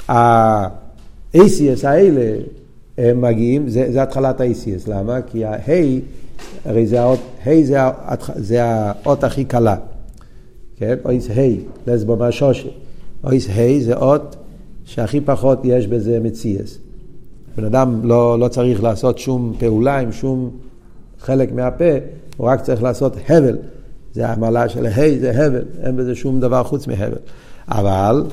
[0.09, 2.35] ה-ACS האלה,
[2.97, 4.89] הם מגיעים, זה, זה התחלת ה-ACS.
[4.89, 5.21] למה?
[5.21, 5.99] כי ה-ה',
[6.65, 7.77] הרי זה האות, ה' זה,
[8.35, 9.75] זה האות הכי קלה.
[10.77, 10.95] כן?
[11.05, 11.41] אויס ה',
[11.87, 12.69] לסבו מהשושי.
[13.23, 14.35] אויס ה' זה אות
[14.85, 16.77] שהכי פחות יש בזה מציאס.
[17.57, 20.49] בן אדם לא, לא צריך לעשות שום פעולה עם שום
[21.23, 21.93] חלק מהפה,
[22.37, 23.57] הוא רק צריך לעשות הבל.
[24.13, 27.17] זה המעלה של ה' זה הבל, אין בזה שום דבר חוץ מהבל.
[27.67, 28.23] אבל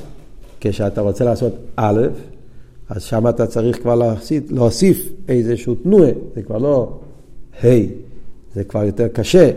[0.61, 2.01] כשאתה רוצה לעשות א',
[2.89, 6.99] אז שם אתה צריך כבר להוסיף, להוסיף איזשהו תנועה, זה כבר לא
[7.65, 7.69] ה',
[8.55, 9.51] זה כבר יותר קשה,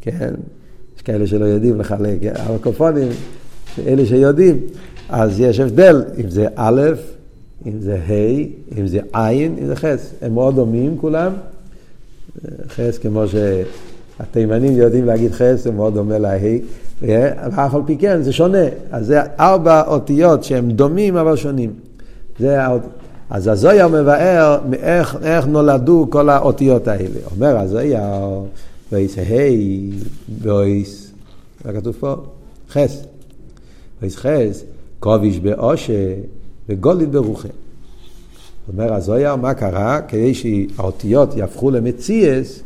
[0.00, 0.34] כן?
[0.96, 3.08] יש כאלה שלא יודעים לחלק, המיקרופונים,
[3.86, 4.60] אלה שיודעים,
[5.08, 6.82] אז יש הבדל אם זה א',
[7.66, 8.12] אם זה ה',
[8.78, 10.12] אם זה עין, אם זה חס.
[10.22, 11.32] הם מאוד דומים כולם.
[12.68, 16.38] חס כמו שהתימנים יודעים להגיד חס, זה מאוד דומה לה',
[17.02, 18.64] ואף על פי כן זה שונה.
[18.90, 21.72] אז זה ארבע אותיות שהם דומים אבל שונים.
[22.38, 22.58] זה.
[23.30, 27.20] אז הזויה מבאר מאיך איך נולדו כל האותיות האלה.
[27.34, 28.28] אומר הזויה,
[28.92, 29.22] ואיס ה'
[30.42, 31.12] ואיס,
[31.64, 32.14] מה כתוב פה?
[32.70, 33.04] חס.
[34.02, 34.64] ואיס חס,
[35.00, 36.14] כוביש באושה
[36.68, 37.48] וגולית ברוחה.
[38.68, 40.00] אומר הזויה, מה קרה?
[40.08, 42.60] כדי שהאותיות יהפכו למציאס,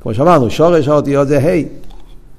[0.00, 1.62] כמו שאמרנו, שורש האותיות זה ה',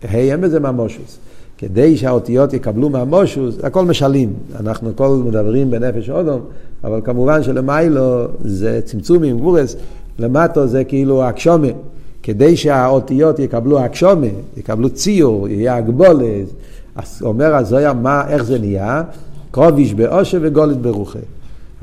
[0.04, 1.18] ה' אין בזה ממושוס.
[1.58, 4.34] כדי שהאותיות יקבלו מהמושוס, הכל משלים.
[4.60, 6.41] אנחנו הכל מדברים בנפש אודום,
[6.84, 9.76] אבל כמובן שלמיילו זה צמצומים, גבורס,
[10.20, 11.68] למטו זה כאילו הקשומה.
[12.24, 16.48] כדי שהאותיות יקבלו הקשומה, יקבלו ציור, יהיה הגבולת,
[16.96, 19.04] אז אומר הזויה, מה, איך זה נהיה?
[19.52, 21.20] קרוביש באושר וגולת ברוחה.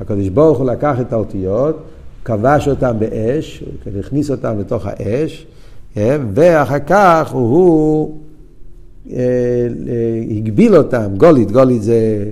[0.03, 1.83] הקדוש ברוך הוא לקח את האותיות,
[2.25, 3.63] כבש אותם באש,
[3.99, 5.45] הכניס אותם לתוך האש,
[5.93, 6.21] כן?
[6.33, 8.17] ואחר כך הוא
[9.11, 12.25] אה, אה, הגביל אותם, גולית, גולית זה,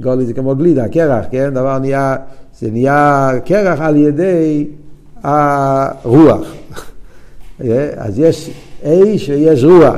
[0.00, 1.50] גולית זה כמו גלידה, קרח, כן?
[1.54, 2.16] דבר נהיה,
[2.60, 4.66] זה נהיה קרח על ידי
[5.22, 6.40] הרוח.
[7.64, 8.50] אה, אז יש
[8.84, 9.96] אש ויש רוח.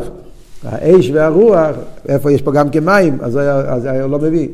[0.65, 1.77] האש והרוח,
[2.09, 4.49] איפה יש פה גם כמים, אז אז היה לא מביא.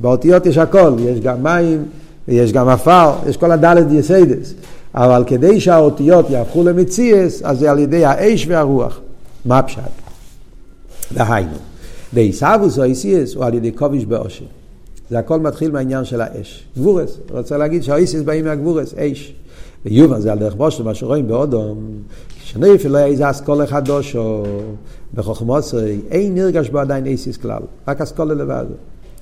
[0.00, 1.84] באותיות יש הכל, יש גם מים,
[2.28, 4.54] יש גם עפר, יש כל הדלת יסיידס.
[4.94, 9.00] אבל כדי שהאותיות יהפכו למציאס, אז זה על ידי האש והרוח.
[9.44, 9.80] מה הפשט?
[11.12, 11.56] דהיינו,
[12.14, 14.44] דעיסאוווס או איסיאס הוא על ידי כובש באושר.
[15.10, 16.64] זה הכל מתחיל מהעניין של האש.
[16.76, 19.32] גבורס, רוצה להגיד שהאיסיאס באים מהגבורס, אש.
[19.84, 21.78] ויובן זה על דרך בושל, מה שרואים באודום,
[22.42, 24.44] כשנפל לא היה איזה אסכולה חדוש או
[25.14, 28.64] בחוכמוסרי, אין נרגש בו עדיין איסיס כלל, רק אסכולה לבד.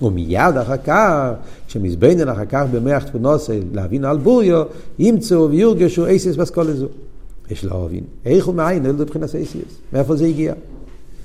[0.03, 1.31] ומיד אחר כך,
[1.67, 4.63] כשמזבנן אחר כך במח תפונוסי להבין על בוריו,
[4.99, 6.87] ימצאו ויורגשו איסיס באסכולה זו.
[7.51, 10.55] יש להבין, איך הוא מאין, אלו מבחינת איסיס, מאיפה זה הגיע?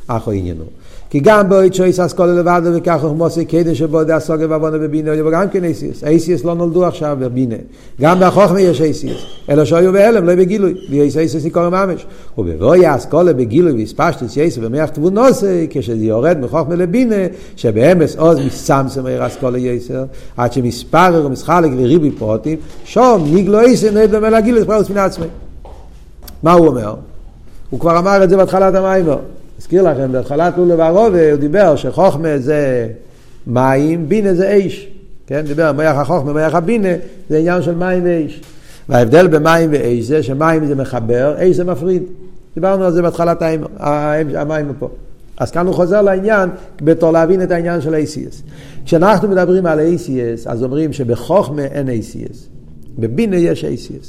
[0.08, 0.64] אחו עניינו.
[1.14, 5.16] כי גם בו שויס אסכולה לבד וכך הוא מוסי קדש שבו דה סוגר ועוונה בבינה,
[5.16, 6.04] יבוא גם כן אייסיס.
[6.04, 7.56] אייסיס לא נולדו עכשיו בבינה.
[8.02, 9.18] גם בחוכמה יש אייסיס.
[9.50, 10.74] אלא שהיו בהלם, לא בגילוי.
[10.90, 12.06] ויש אייסיס ניקור ממש.
[12.38, 17.16] ובבואי אסכולה בגילוי ויספשטוס יסו ומח תבונוסי, כשזה יורד מחוכמה לבינה,
[17.56, 20.04] שבאמס עוז מסמסם עיר אסכולה יסר,
[20.38, 23.60] עד שמספרר ומסחלק וריבי פרוטים, שום ניגלו
[23.94, 25.28] נהד דומה לגילוי, פרוס מן עצמי.
[26.44, 26.96] מה הוא אומר?
[27.70, 29.18] הוא כבר אמר את זה בהתחלת המיימר.
[29.60, 32.88] אזכיר לכם, בהתחלת לולו והרובה הוא דיבר שחוכמה זה
[33.48, 34.88] מים, בינה זה אש.
[35.28, 36.90] כן, דיבר מח החוכמה, מח הבינה,
[37.30, 38.42] זה עניין של מים ואש.
[38.90, 42.04] וההבדל במים ואש זה שמים זה מחבר, אש זה מפריד.
[42.56, 43.38] דיברנו על זה בהתחלת
[43.80, 44.90] המים פה.
[45.38, 46.50] אז כאן הוא חוזר לעניין
[46.82, 48.42] בתור להבין את העניין של ACS.
[48.86, 52.38] כשאנחנו מדברים על ACS, אז אומרים שבחוכמה אין ACS.
[53.00, 54.08] בבינה יש ACS.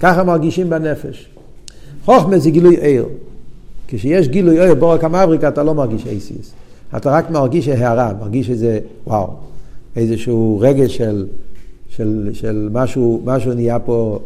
[0.00, 1.28] ככה מרגישים בנפש.
[2.04, 3.06] חוכמה זה גילוי עיר.
[3.88, 6.52] כשיש גילוי אוהב בורק המבריקה אתה לא מרגיש אייסיס.
[6.96, 9.26] אתה רק מרגיש הערה, מרגיש איזה, וואו,
[9.96, 11.26] איזשהו רגש של,
[11.88, 14.18] של, של משהו, משהו נהיה פה,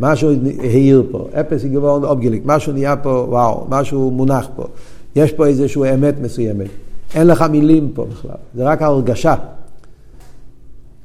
[0.00, 4.64] משהו העיר פה, אפס גבוהון אובגליק, משהו נהיה פה, וואו, משהו מונח פה.
[5.16, 6.66] יש פה איזושהי אמת מסוימת.
[7.14, 9.34] אין לך מילים פה בכלל, זה רק ההרגשה.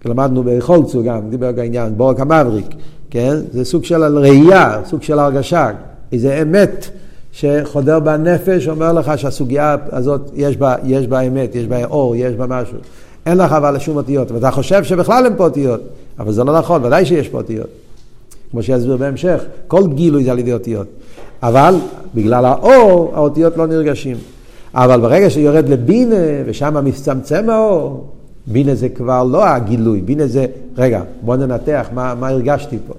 [0.06, 2.68] למדנו בחולצו גם, דיבר העניין, בורק המבריק,
[3.10, 3.36] כן?
[3.52, 5.70] זה סוג של ראייה, סוג של הרגשה,
[6.12, 6.90] איזה אמת.
[7.32, 12.36] שחודר בנפש, אומר לך שהסוגיה הזאת, יש בה, יש בה אמת, יש בה אור, יש
[12.36, 12.78] בה משהו.
[13.26, 15.82] אין לך אבל שום אותיות, ואתה חושב שבכלל אין פה אותיות,
[16.20, 17.68] אבל זה לא נכון, ודאי שיש פה אותיות.
[18.52, 20.88] כמו שיסביר בהמשך, כל גילוי זה על ידי אותיות.
[21.44, 21.76] אבל
[22.16, 24.18] בגלל האור, האותיות לא נרגשים.
[24.74, 26.16] אבל ברגע שיורד לבינה,
[26.46, 28.06] ושם מצטמצם האור,
[28.48, 30.46] בינה זה כבר לא הגילוי, בינה זה,
[30.78, 32.94] רגע, בוא ננתח מה, מה הרגשתי פה.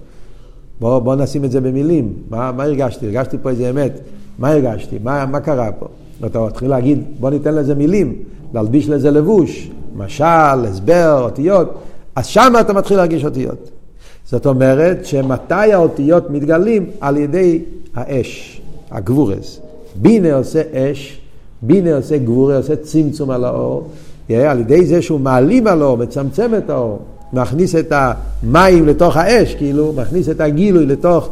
[0.81, 3.07] בוא, בוא נשים את זה במילים, מה, מה הרגשתי?
[3.07, 4.01] הרגשתי פה איזה אמת.
[4.39, 4.99] מה הרגשתי?
[5.03, 5.87] מה, מה קרה פה?
[6.21, 8.15] ואתה מתחיל להגיד, בוא ניתן לזה מילים,
[8.55, 11.75] להלביש לזה לבוש, משל, הסבר, אותיות,
[12.17, 13.71] אז שם אתה מתחיל להרגיש אותיות.
[14.25, 16.87] זאת אומרת שמתי האותיות מתגלים?
[17.01, 17.63] על ידי
[17.95, 19.61] האש, הגבורס.
[19.97, 21.21] בינה עושה אש,
[21.63, 23.89] בינה עושה גבורה, עושה צמצום על האור,
[24.31, 26.99] על ידי זה שהוא מעלים על האור, מצמצם את האור,
[27.33, 31.31] מכניס את המים לתוך האש, כאילו, מכניס את הגילוי לתוך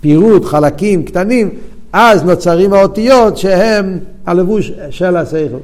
[0.00, 1.50] פירוט, חלקים קטנים,
[1.92, 5.56] אז נוצרים האותיות שהם הלבוש של השכל.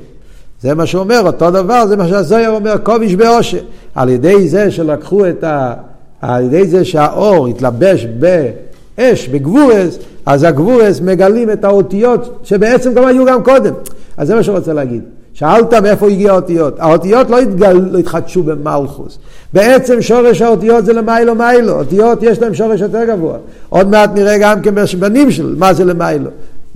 [0.62, 3.58] זה מה שאומר, אותו דבר, זה מה שהזויר אומר, כובש באושר.
[3.94, 5.74] על ידי זה שלקחו את ה...
[6.22, 13.24] על ידי זה שהאור התלבש באש, בגבורס, אז הגבורס מגלים את האותיות שבעצם גם היו
[13.24, 13.74] גם קודם.
[14.16, 15.02] אז זה מה שהוא רוצה להגיד.
[15.38, 16.74] שאלת מאיפה הגיע האותיות.
[16.78, 19.18] האותיות לא, התגל, לא התחדשו במלכוס.
[19.52, 21.78] בעצם שורש האותיות זה למיילו מיילו.
[21.78, 23.36] אותיות יש להם שורש יותר גבוה.
[23.68, 26.30] עוד מעט נראה גם כן בנים של מה זה למיילו.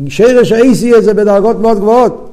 [0.08, 2.30] שרש ה-ACS זה בדרגות מאוד גבוהות.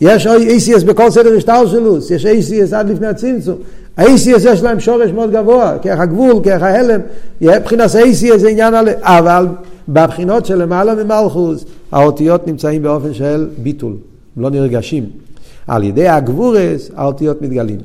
[0.00, 3.56] יש ACS בכל סדר השטר שלו, יש ACS עד לפני הצמצום.
[3.96, 7.00] ה-ACS יש להם שורש מאוד גבוה, כרך הגבול, כרך ההלם,
[7.40, 8.88] מבחינת ה-ACS זה עניין על...
[9.00, 9.46] אבל
[9.88, 13.92] בבחינות של למעלה ממלכוס, האותיות נמצאים באופן של ביטול.
[14.36, 15.10] לא נרגשים.
[15.66, 17.78] על ידי הגבורס האותיות מתגלים.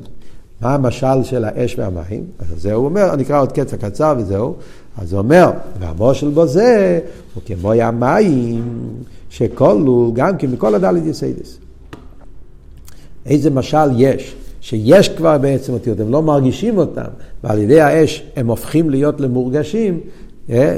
[0.60, 2.24] מה המשל של האש והמים?
[2.38, 4.54] אז זה הוא אומר, נקרא עוד קצע קצר וזהו.
[4.98, 7.00] אז הוא אומר, והמושל בו זה
[7.34, 8.64] הוא כמו המים
[9.30, 11.58] שכלו גם כן מכל הדלת יסיידס.
[13.26, 14.34] איזה משל יש?
[14.60, 17.10] שיש כבר בעצם אותיות, הם לא מרגישים אותם,
[17.44, 20.00] ועל ידי האש הם הופכים להיות למורגשים,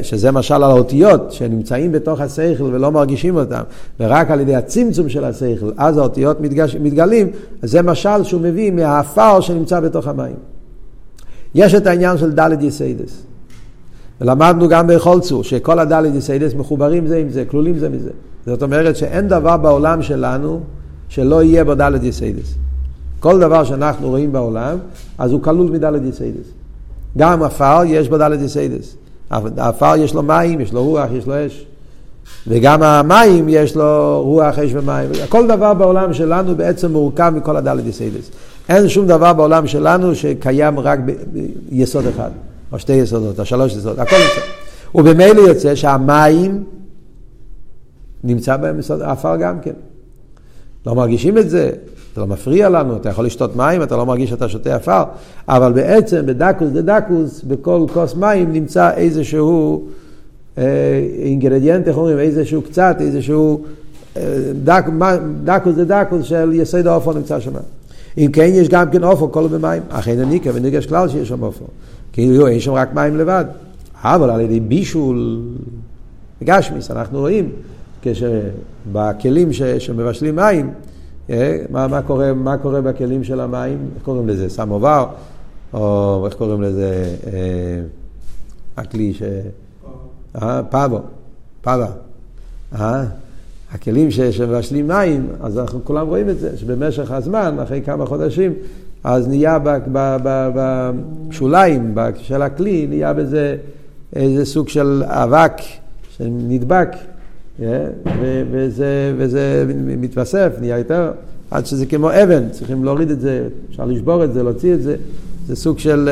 [0.02, 3.62] שזה משל על האותיות שנמצאים בתוך השכל ולא מרגישים אותם,
[4.00, 7.28] ורק על ידי הצמצום של השכל, אז האותיות מתגש, מתגלים,
[7.62, 10.36] זה משל שהוא מביא מהעפר שנמצא בתוך המים.
[11.54, 13.22] יש את העניין של דלת יסודות.
[14.20, 18.10] ולמדנו גם בכל צור, שכל הדלת יסודות מחוברים זה עם זה, כלולים זה מזה.
[18.46, 20.60] זאת אומרת שאין דבר בעולם שלנו
[21.08, 22.54] שלא יהיה בו דלת יסודות.
[23.20, 24.78] כל דבר שאנחנו רואים בעולם,
[25.18, 26.46] אז הוא כלול מדלת יסודות.
[27.18, 28.96] גם עפר יש בו דלת יסודות.
[29.30, 31.66] העפר יש לו מים, יש לו רוח, יש לו אש.
[32.46, 35.10] וגם המים יש לו רוח, אש ומים.
[35.28, 38.30] כל דבר בעולם שלנו בעצם מורכב מכל הדלת יסודות.
[38.68, 40.98] אין שום דבר בעולם שלנו שקיים רק
[41.68, 42.30] ביסוד אחד,
[42.72, 44.44] או שתי יסודות, או שלוש יסודות, הכל יסוד.
[44.94, 46.64] ובמילא יוצא שהמים
[48.24, 49.72] נמצא בהם יסוד, העפר גם כן.
[50.86, 51.70] לא מרגישים את זה,
[52.14, 55.02] זה לא מפריע לנו, אתה יכול לשתות מים, אתה לא מרגיש שאתה שותה עפר,
[55.48, 59.84] אבל בעצם בדקוס דה דקוס, בכל כוס מים נמצא איזשהו
[60.58, 60.64] אה,
[61.18, 63.64] ingredient, איך אומרים, איזשהו קצת, איזשהו
[64.16, 64.22] אה,
[64.64, 64.84] דק,
[65.44, 67.52] דקוס דה דקוס של יסוד העפר נמצא שם.
[68.18, 71.64] אם כן, יש גם כן עפר כל במים, אכן אני כבנגש כלל שיש שם עפר.
[72.12, 73.44] כאילו אין שם רק מים לבד.
[74.02, 75.40] אבל על ידי בישול,
[76.44, 77.48] גשמיס, אנחנו רואים
[78.04, 80.70] כשבכלים שמבשלים מים,
[81.30, 83.88] אה, מה, מה, קורה, מה קורה בכלים של המים?
[83.94, 84.48] איך קוראים לזה?
[84.48, 85.06] סמובר?
[85.72, 87.16] או איך קוראים לזה?
[87.26, 87.80] אה,
[88.76, 89.22] הכלי ש...
[90.42, 91.00] אה, פאבו,
[91.60, 91.86] פאבה.
[92.74, 93.04] אה?
[93.72, 98.52] הכלים שמבשלים מים, אז אנחנו כולם רואים את זה, שבמשך הזמן, אחרי כמה חודשים,
[99.04, 99.58] אז נהיה
[101.28, 103.56] בשוליים של הכלי, נהיה בזה
[104.16, 105.52] איזה סוג של אבק
[106.16, 106.88] שנדבק.
[108.50, 111.12] וזה, וזה מתווסף, נהיה יותר,
[111.50, 114.96] עד שזה כמו אבן, צריכים להוריד את זה, אפשר לשבור את זה, להוציא את זה,
[115.46, 116.08] זה סוג של,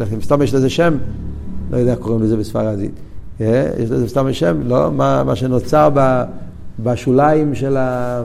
[0.00, 0.94] אה, סתם יש לזה שם,
[1.70, 2.92] לא יודע איך קוראים לזה בספרדית,
[3.40, 4.92] יש לזה סתם שם, לא?
[4.92, 5.88] מה, מה שנוצר
[6.82, 8.22] בשוליים של, ה,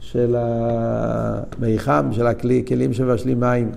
[0.00, 3.70] של המיחם, של הכלים שמבשלים מים.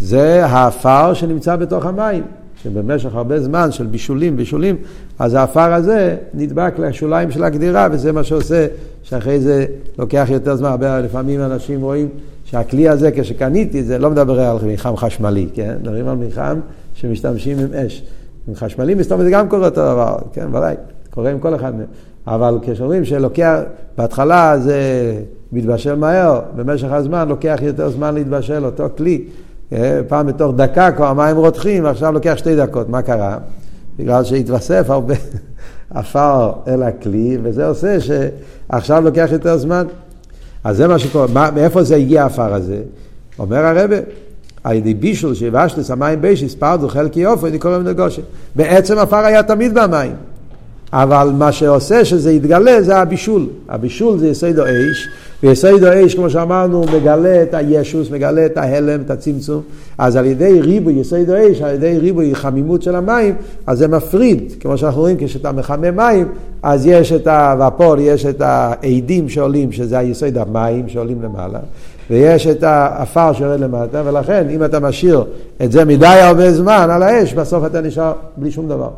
[0.00, 2.22] זה האפר שנמצא בתוך המים.
[2.66, 4.76] שבמשך הרבה זמן של בישולים, בישולים,
[5.18, 8.66] אז האפר הזה נדבק לשוליים של הגדירה, וזה מה שעושה
[9.02, 9.66] שאחרי זה
[9.98, 10.68] לוקח יותר זמן.
[10.68, 12.08] הרבה לפעמים אנשים רואים
[12.44, 15.74] שהכלי הזה, כשקניתי זה, לא מדבר על מיחם חשמלי, כן?
[15.80, 16.60] מדברים על מיחם
[16.94, 18.02] שמשתמשים עם אש.
[18.48, 20.74] עם חשמלי מסתובב זה גם קורה אותו דבר, כן, ודאי,
[21.10, 21.86] קורה עם כל אחד מהם.
[22.26, 23.58] אבל כשאומרים שלוקח,
[23.98, 24.80] בהתחלה זה
[25.52, 29.24] מתבשל מהר, במשך הזמן לוקח יותר זמן להתבשל אותו כלי.
[29.72, 32.88] אה, פעם בתוך דקה כבר המים רותחים, ועכשיו לוקח שתי דקות.
[32.88, 33.38] מה קרה?
[33.98, 35.14] בגלל שהתווסף הרבה
[35.94, 39.86] עפר אל הכלי, וזה עושה שעכשיו לוקח יותר זמן.
[40.64, 41.26] אז זה מה שקורה.
[41.32, 42.80] מה, מאיפה זה הגיע העפר הזה?
[43.38, 43.96] אומר הרבה,
[44.64, 48.22] על ידי בישול שיבשלס המים בישיס פרדו חלקי אופן, אני קורא מנגושן.
[48.54, 50.14] בעצם עפר היה תמיד במים.
[50.92, 53.46] אבל מה שעושה שזה יתגלה זה הבישול.
[53.68, 55.08] הבישול זה יסוד האש,
[55.42, 59.62] ויסוד האש, כמו שאמרנו, מגלה את הישוס, מגלה את ההלם, את הצמצום.
[59.98, 63.34] אז על ידי ריבוי יסוד האש, על ידי ריבוי חמימות של המים,
[63.66, 64.52] אז זה מפריד.
[64.60, 66.28] כמו שאנחנו רואים, כשאתה מחמם מים,
[66.62, 71.58] אז יש את הוופור, יש את העדים שעולים, שזה היסוד המים שעולים למעלה,
[72.10, 75.24] ויש את העפר שיורד למטה, ולכן אם אתה משאיר
[75.62, 78.88] את זה מדי הרבה זמן על האש, בסוף אתה נשאר בלי שום דבר.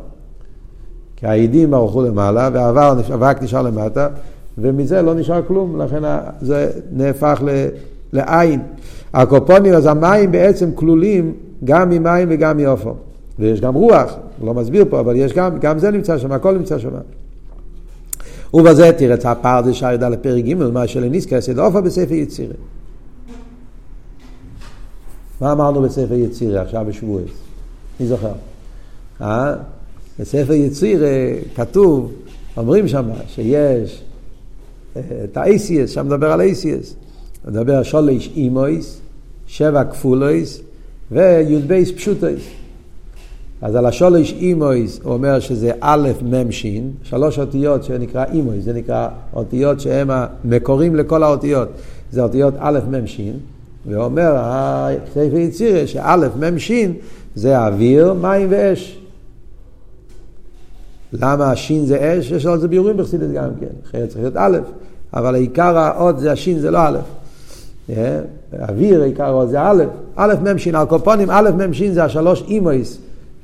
[1.19, 4.07] כי העדים ערכו למעלה והאבק נשאר למטה,
[4.57, 6.01] ומזה לא נשאר כלום, לכן
[6.41, 7.41] זה נהפך
[8.13, 8.61] לעין.
[9.13, 12.93] הקופונים, אז המים בעצם כלולים גם ממים וגם מעופר.
[13.39, 16.79] ויש גם רוח, לא מסביר פה, אבל יש גם, גם זה נמצא שם, הכל נמצא
[16.79, 16.89] שם.
[18.53, 22.53] ובזה תראה הפער זה שער י"ד לפרק ג' מה שלניסקה יעשה לאופה בספר יצירה.
[25.41, 27.23] מה אמרנו בספר יצירה עכשיו בשבועי?
[27.99, 28.31] מי זוכר?
[29.21, 29.53] אה?
[30.19, 31.07] בספר יצירה
[31.55, 32.11] כתוב,
[32.57, 34.01] אומרים שם שיש
[34.95, 36.95] אה, את האייסיאס, שם מדבר על אייסיאס.
[37.47, 38.99] מדבר שולש אימויס,
[39.47, 40.61] שבע כפולויס
[41.11, 42.41] וי"ב פשוטויס.
[43.61, 46.65] אז על השולש אימויס הוא אומר שזה א' מ' ש',
[47.03, 51.69] שלוש אותיות שנקרא אימויס, זה נקרא אותיות שהם המקורים לכל האותיות,
[52.11, 53.21] זה אותיות א' מ' ש',
[53.87, 54.35] ואומר
[55.11, 56.71] ספר יצירה שא' מ' ש'
[57.35, 58.98] זה אוויר, מים ואש.
[61.13, 62.31] למה השין זה אש?
[62.31, 64.57] יש על זה ביורים בחסידית גם כן, אחרת צריך להיות א',
[65.13, 66.97] אבל עיקר האות זה השין, זה לא א'.
[67.89, 68.19] אה?
[68.69, 69.83] אוויר, עיקר האות זה א',
[70.15, 72.97] א' מ' שין, על קופונים א' מ' שין זה השלוש אימויס.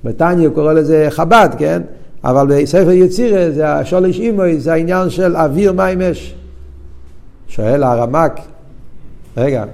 [0.03, 1.81] בתניא קורא לזה חב"ד, כן?
[2.23, 6.35] אבל בספר יצירה זה השולש אימוי, זה העניין של אוויר מים אש.
[7.47, 8.39] שואל הרמק,
[9.37, 9.65] רגע,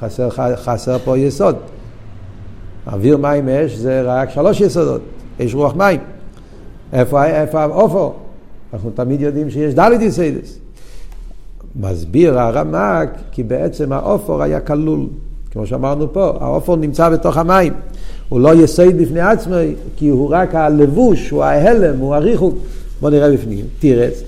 [0.00, 1.56] חסר, חסר פה יסוד.
[2.86, 5.00] אוויר מים אש זה רק שלוש יסודות,
[5.40, 6.00] אש רוח מים.
[6.96, 8.12] איפה, איפה האופו?
[8.72, 10.58] אנחנו תמיד יודעים שיש דלת יסיידס.
[11.80, 15.06] מסביר הרמק כי בעצם האופור היה כלול,
[15.50, 17.72] כמו שאמרנו פה, האופור נמצא בתוך המים.
[18.28, 19.54] הוא לא יסייד בפני עצמו,
[19.96, 22.54] כי הוא רק הלבוש, הוא ההלם, הוא הריחוק.
[23.00, 24.22] בוא נראה בפנים, תירץ.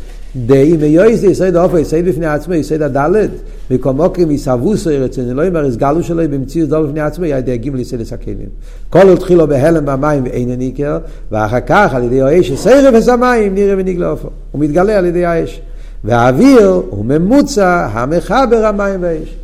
[0.46, 3.30] דאי מיועז יסייד האופו, יסייד בפני עצמו, יסייד הדלת,
[3.70, 8.48] מקומוקרים יסבוסו רצוני לא יאמר הסגלו שלו במציאות דול בפני עצמו, ידי הגימל יסייד לסכנים.
[8.90, 10.98] כל התחילו בהלם במים ואין ניכר,
[11.32, 14.28] ואחר כך על ידי האש יסייד אפס המים, נראה ונגלה אופו.
[14.52, 15.60] הוא מתגלה על ידי האש.
[16.04, 19.36] והאוויר הוא ממוצע המחבר המים והאש.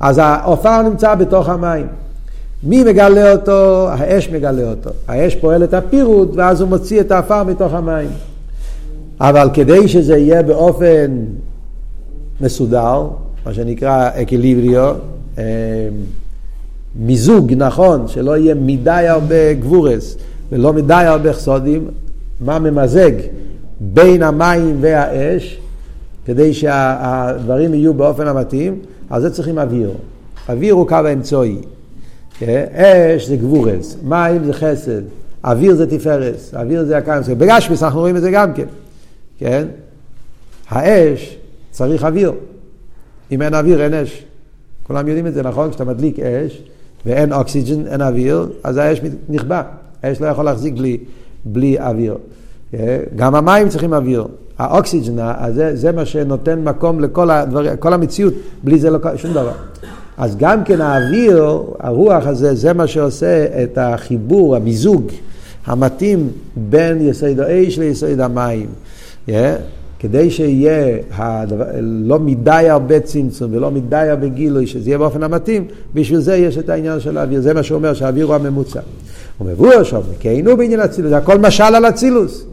[0.00, 1.86] אז העופר נמצא בתוך המים.
[2.62, 3.88] מי מגלה אותו?
[3.90, 4.90] האש מגלה אותו.
[5.08, 8.08] האש פועל את הפירוט ואז הוא מוציא את האפר מתוך המים.
[9.20, 11.24] אבל כדי שזה יהיה באופן
[12.40, 13.08] מסודר,
[13.46, 14.94] מה שנקרא אקליבריו,
[15.38, 15.44] אה,
[16.96, 20.16] מיזוג נכון, שלא יהיה מדי הרבה גבורס
[20.52, 21.88] ולא מדי הרבה חסודים,
[22.40, 23.12] מה ממזג
[23.80, 25.60] בין המים והאש,
[26.26, 28.78] כדי שהדברים יהיו באופן המתאים,
[29.10, 29.90] אז זה צריכים אוויר.
[30.48, 31.56] אוויר הוא קו האמצעי.
[32.38, 32.64] כן?
[32.74, 35.02] אש זה גבורס, מים זה חסד,
[35.44, 37.28] אוויר זה תפארס, אוויר זה הקיימס.
[37.28, 38.66] בגשמיס אנחנו רואים את זה גם כן,
[39.38, 39.66] כן?
[40.68, 41.36] האש
[41.70, 42.32] צריך אוויר.
[43.32, 44.24] אם אין אוויר אין אש.
[44.82, 45.70] כולם יודעים את זה, נכון?
[45.70, 46.62] כשאתה מדליק אש
[47.06, 49.62] ואין אוקסיג'ן, אין אוויר, אז האש נכבה.
[50.02, 50.98] האש לא יכול להחזיק בלי,
[51.44, 52.16] בלי אוויר.
[52.70, 53.00] כן?
[53.16, 54.26] גם המים צריכים אוויר.
[54.58, 55.16] האוקסיג'ן,
[55.54, 58.34] זה, זה מה שנותן מקום לכל הדבר, כל המציאות,
[58.64, 59.52] בלי זה לא שום דבר.
[60.16, 65.06] אז גם כן האוויר, הרוח הזה, זה מה שעושה את החיבור, המיזוג
[65.66, 68.66] המתאים בין יסוד האש ליסוד המים.
[69.28, 69.32] Yeah,
[69.98, 75.64] כדי שיהיה הדבר, לא מדי הרבה צמצום ולא מדי הרבה גילוי, שזה יהיה באופן המתאים,
[75.94, 77.40] בשביל זה יש את העניין של האוויר.
[77.40, 78.80] זה מה שאומר שהאוויר הוא הממוצע.
[79.38, 82.44] הוא מבואר שם, כאילו בעניין אצילוס, זה הכל משל על אצילוס.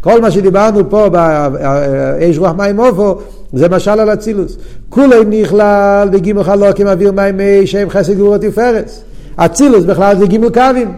[0.00, 3.18] כל מה שדיברנו פה באש רוח מים אופו,
[3.52, 4.56] זה משל על אצילוס.
[4.88, 9.02] כולי נכלל בגימל חלוקים אוויר מים מי שהם חסד גבורות תפארס.
[9.36, 10.92] אצילוס בכלל זה גימל קווים.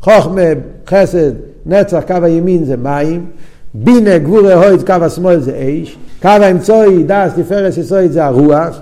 [0.00, 0.40] חוכמה,
[0.86, 1.32] חסד,
[1.66, 3.26] נצח, קו הימין זה מים,
[3.74, 8.80] בינה גבורי הויד, קו השמאל זה אש, קו האמצעי, דס, תפארס, יסוד זה הרוח,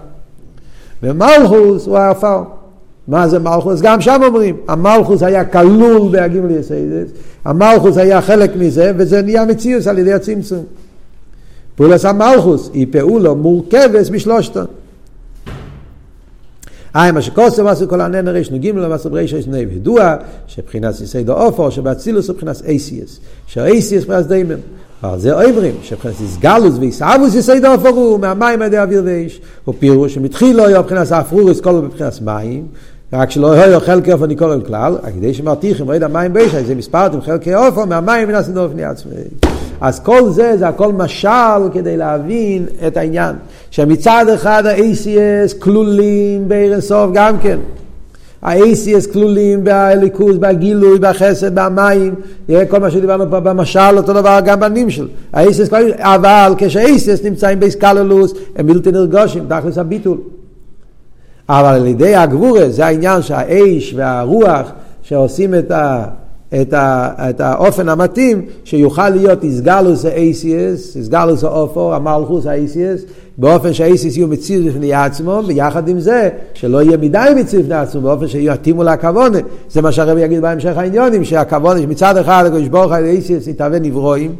[1.03, 2.43] ומלכוס הוא העפר.
[3.09, 3.81] מה זה מלכוס?
[3.81, 7.11] גם שם אומרים, המלכוס היה כלול בהגימל יסיידס,
[7.45, 10.65] המלכוס היה חלק מזה, וזה נהיה מציאוס על ידי הצמצום.
[11.75, 14.61] פעולת המלכוס היא פעולה מורכבת משלושתו.
[16.97, 19.73] אה, מה שכוסו ועשו כל הנן ריש נוגים לו ועשו בריש יש נב.
[19.73, 20.15] ידוע
[20.47, 23.21] שבחינת יסיידו אופו, שבאצילוס הוא בחינת אייסיאס.
[23.47, 24.59] שאייסיאס מבחינת דיימם.
[25.03, 29.41] אבל זה אומרים שבחינת איסגלוס ואיסאבוס יסיידו אופו הוא מהמים עדי אוויר ואיש.
[29.65, 32.67] הוא פירוש שמתחילו היה בחינת אפרוריס כל בבחינת מים.
[33.13, 37.55] רק שלא היה חלקי אופו ניקורם כלל, כדי שמרתיחים רד המים באיש, זה מספרתם חלקי
[37.55, 39.13] אופו מהמים מנסים דופני עצמי.
[39.81, 43.37] אז כל זה, זה הכל משל כדי להבין את העניין.
[43.71, 47.59] שמצד אחד ה-ACS כלולים בערן סוף גם כן.
[48.43, 52.15] ה-ACS כלולים בליכוז, בגילוי, בחסד, במים,
[52.69, 55.09] כל מה שדיברנו פה במשל, אותו דבר גם בנים של.
[55.33, 60.19] ה-ACS כלולים, אבל כש-ACS נמצאים באסקללוס, הם בלתי נרגושים, תכלס הביטול.
[61.49, 64.73] אבל על ידי הגבורה, זה העניין שהאש והרוח
[65.03, 66.05] שעושים את ה...
[66.55, 73.01] את, ה, את האופן המתאים שיוכל להיות איסגלוס האייסיאס, איסגלוס האופו, המלכוס האייסיאס,
[73.39, 78.01] באופן שהאייסיאס יהיו מציב בפני עצמו, ויחד עם זה שלא יהיה מדי מציב בפני עצמו,
[78.01, 79.39] באופן שיתאימו לכוונה.
[79.71, 84.35] זה מה שהרבי יגיד בהמשך העניונים, שהכוונה, מצד אחד הקדוש ברוך הוא האייסיאס יתהווה נברואים,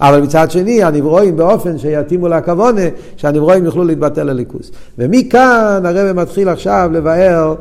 [0.00, 2.82] אבל מצד שני הנברואים באופן שיתאימו לכוונה,
[3.16, 4.70] שהנברואים יוכלו להתבטל לליכוס.
[4.98, 7.54] ומכאן הרבי מתחיל עכשיו לבאר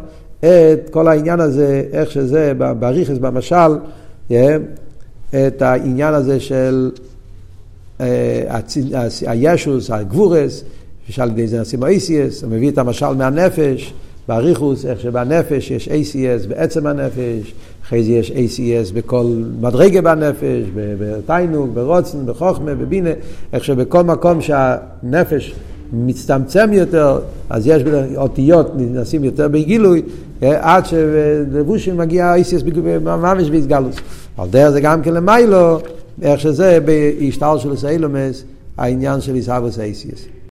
[0.45, 3.77] את כל העניין הזה, איך שזה, בריכס, במשל,
[5.29, 6.91] את העניין הזה של
[8.01, 8.59] אה,
[9.27, 10.63] הישוס, הגבורס,
[11.09, 13.93] שעל ידי זה נשים אייסיאס, הוא מביא את המשל מהנפש,
[14.27, 19.25] באריכוס, איך שבנפש יש ACS בעצם הנפש, אחרי זה יש ACS בכל
[19.61, 23.09] מדרגה בנפש, בתיינוג, ברוצן, בחוכמה, בבינה,
[23.53, 25.53] איך שבכל מקום שהנפש
[25.93, 27.19] מצטמצם יותר,
[27.49, 27.83] אז יש
[28.15, 30.01] אותיות נשים יותר בגילוי,
[30.43, 32.63] אה, עד שלבושים מגיע אייסיאס
[33.01, 33.95] ממש בהתגלוס.
[34.37, 35.79] על דרך זה גם כן למיילו,
[36.21, 38.43] איך שזה בהשתל של סיילומס,
[38.77, 40.25] העניין של עיסאוויס אייסיאס.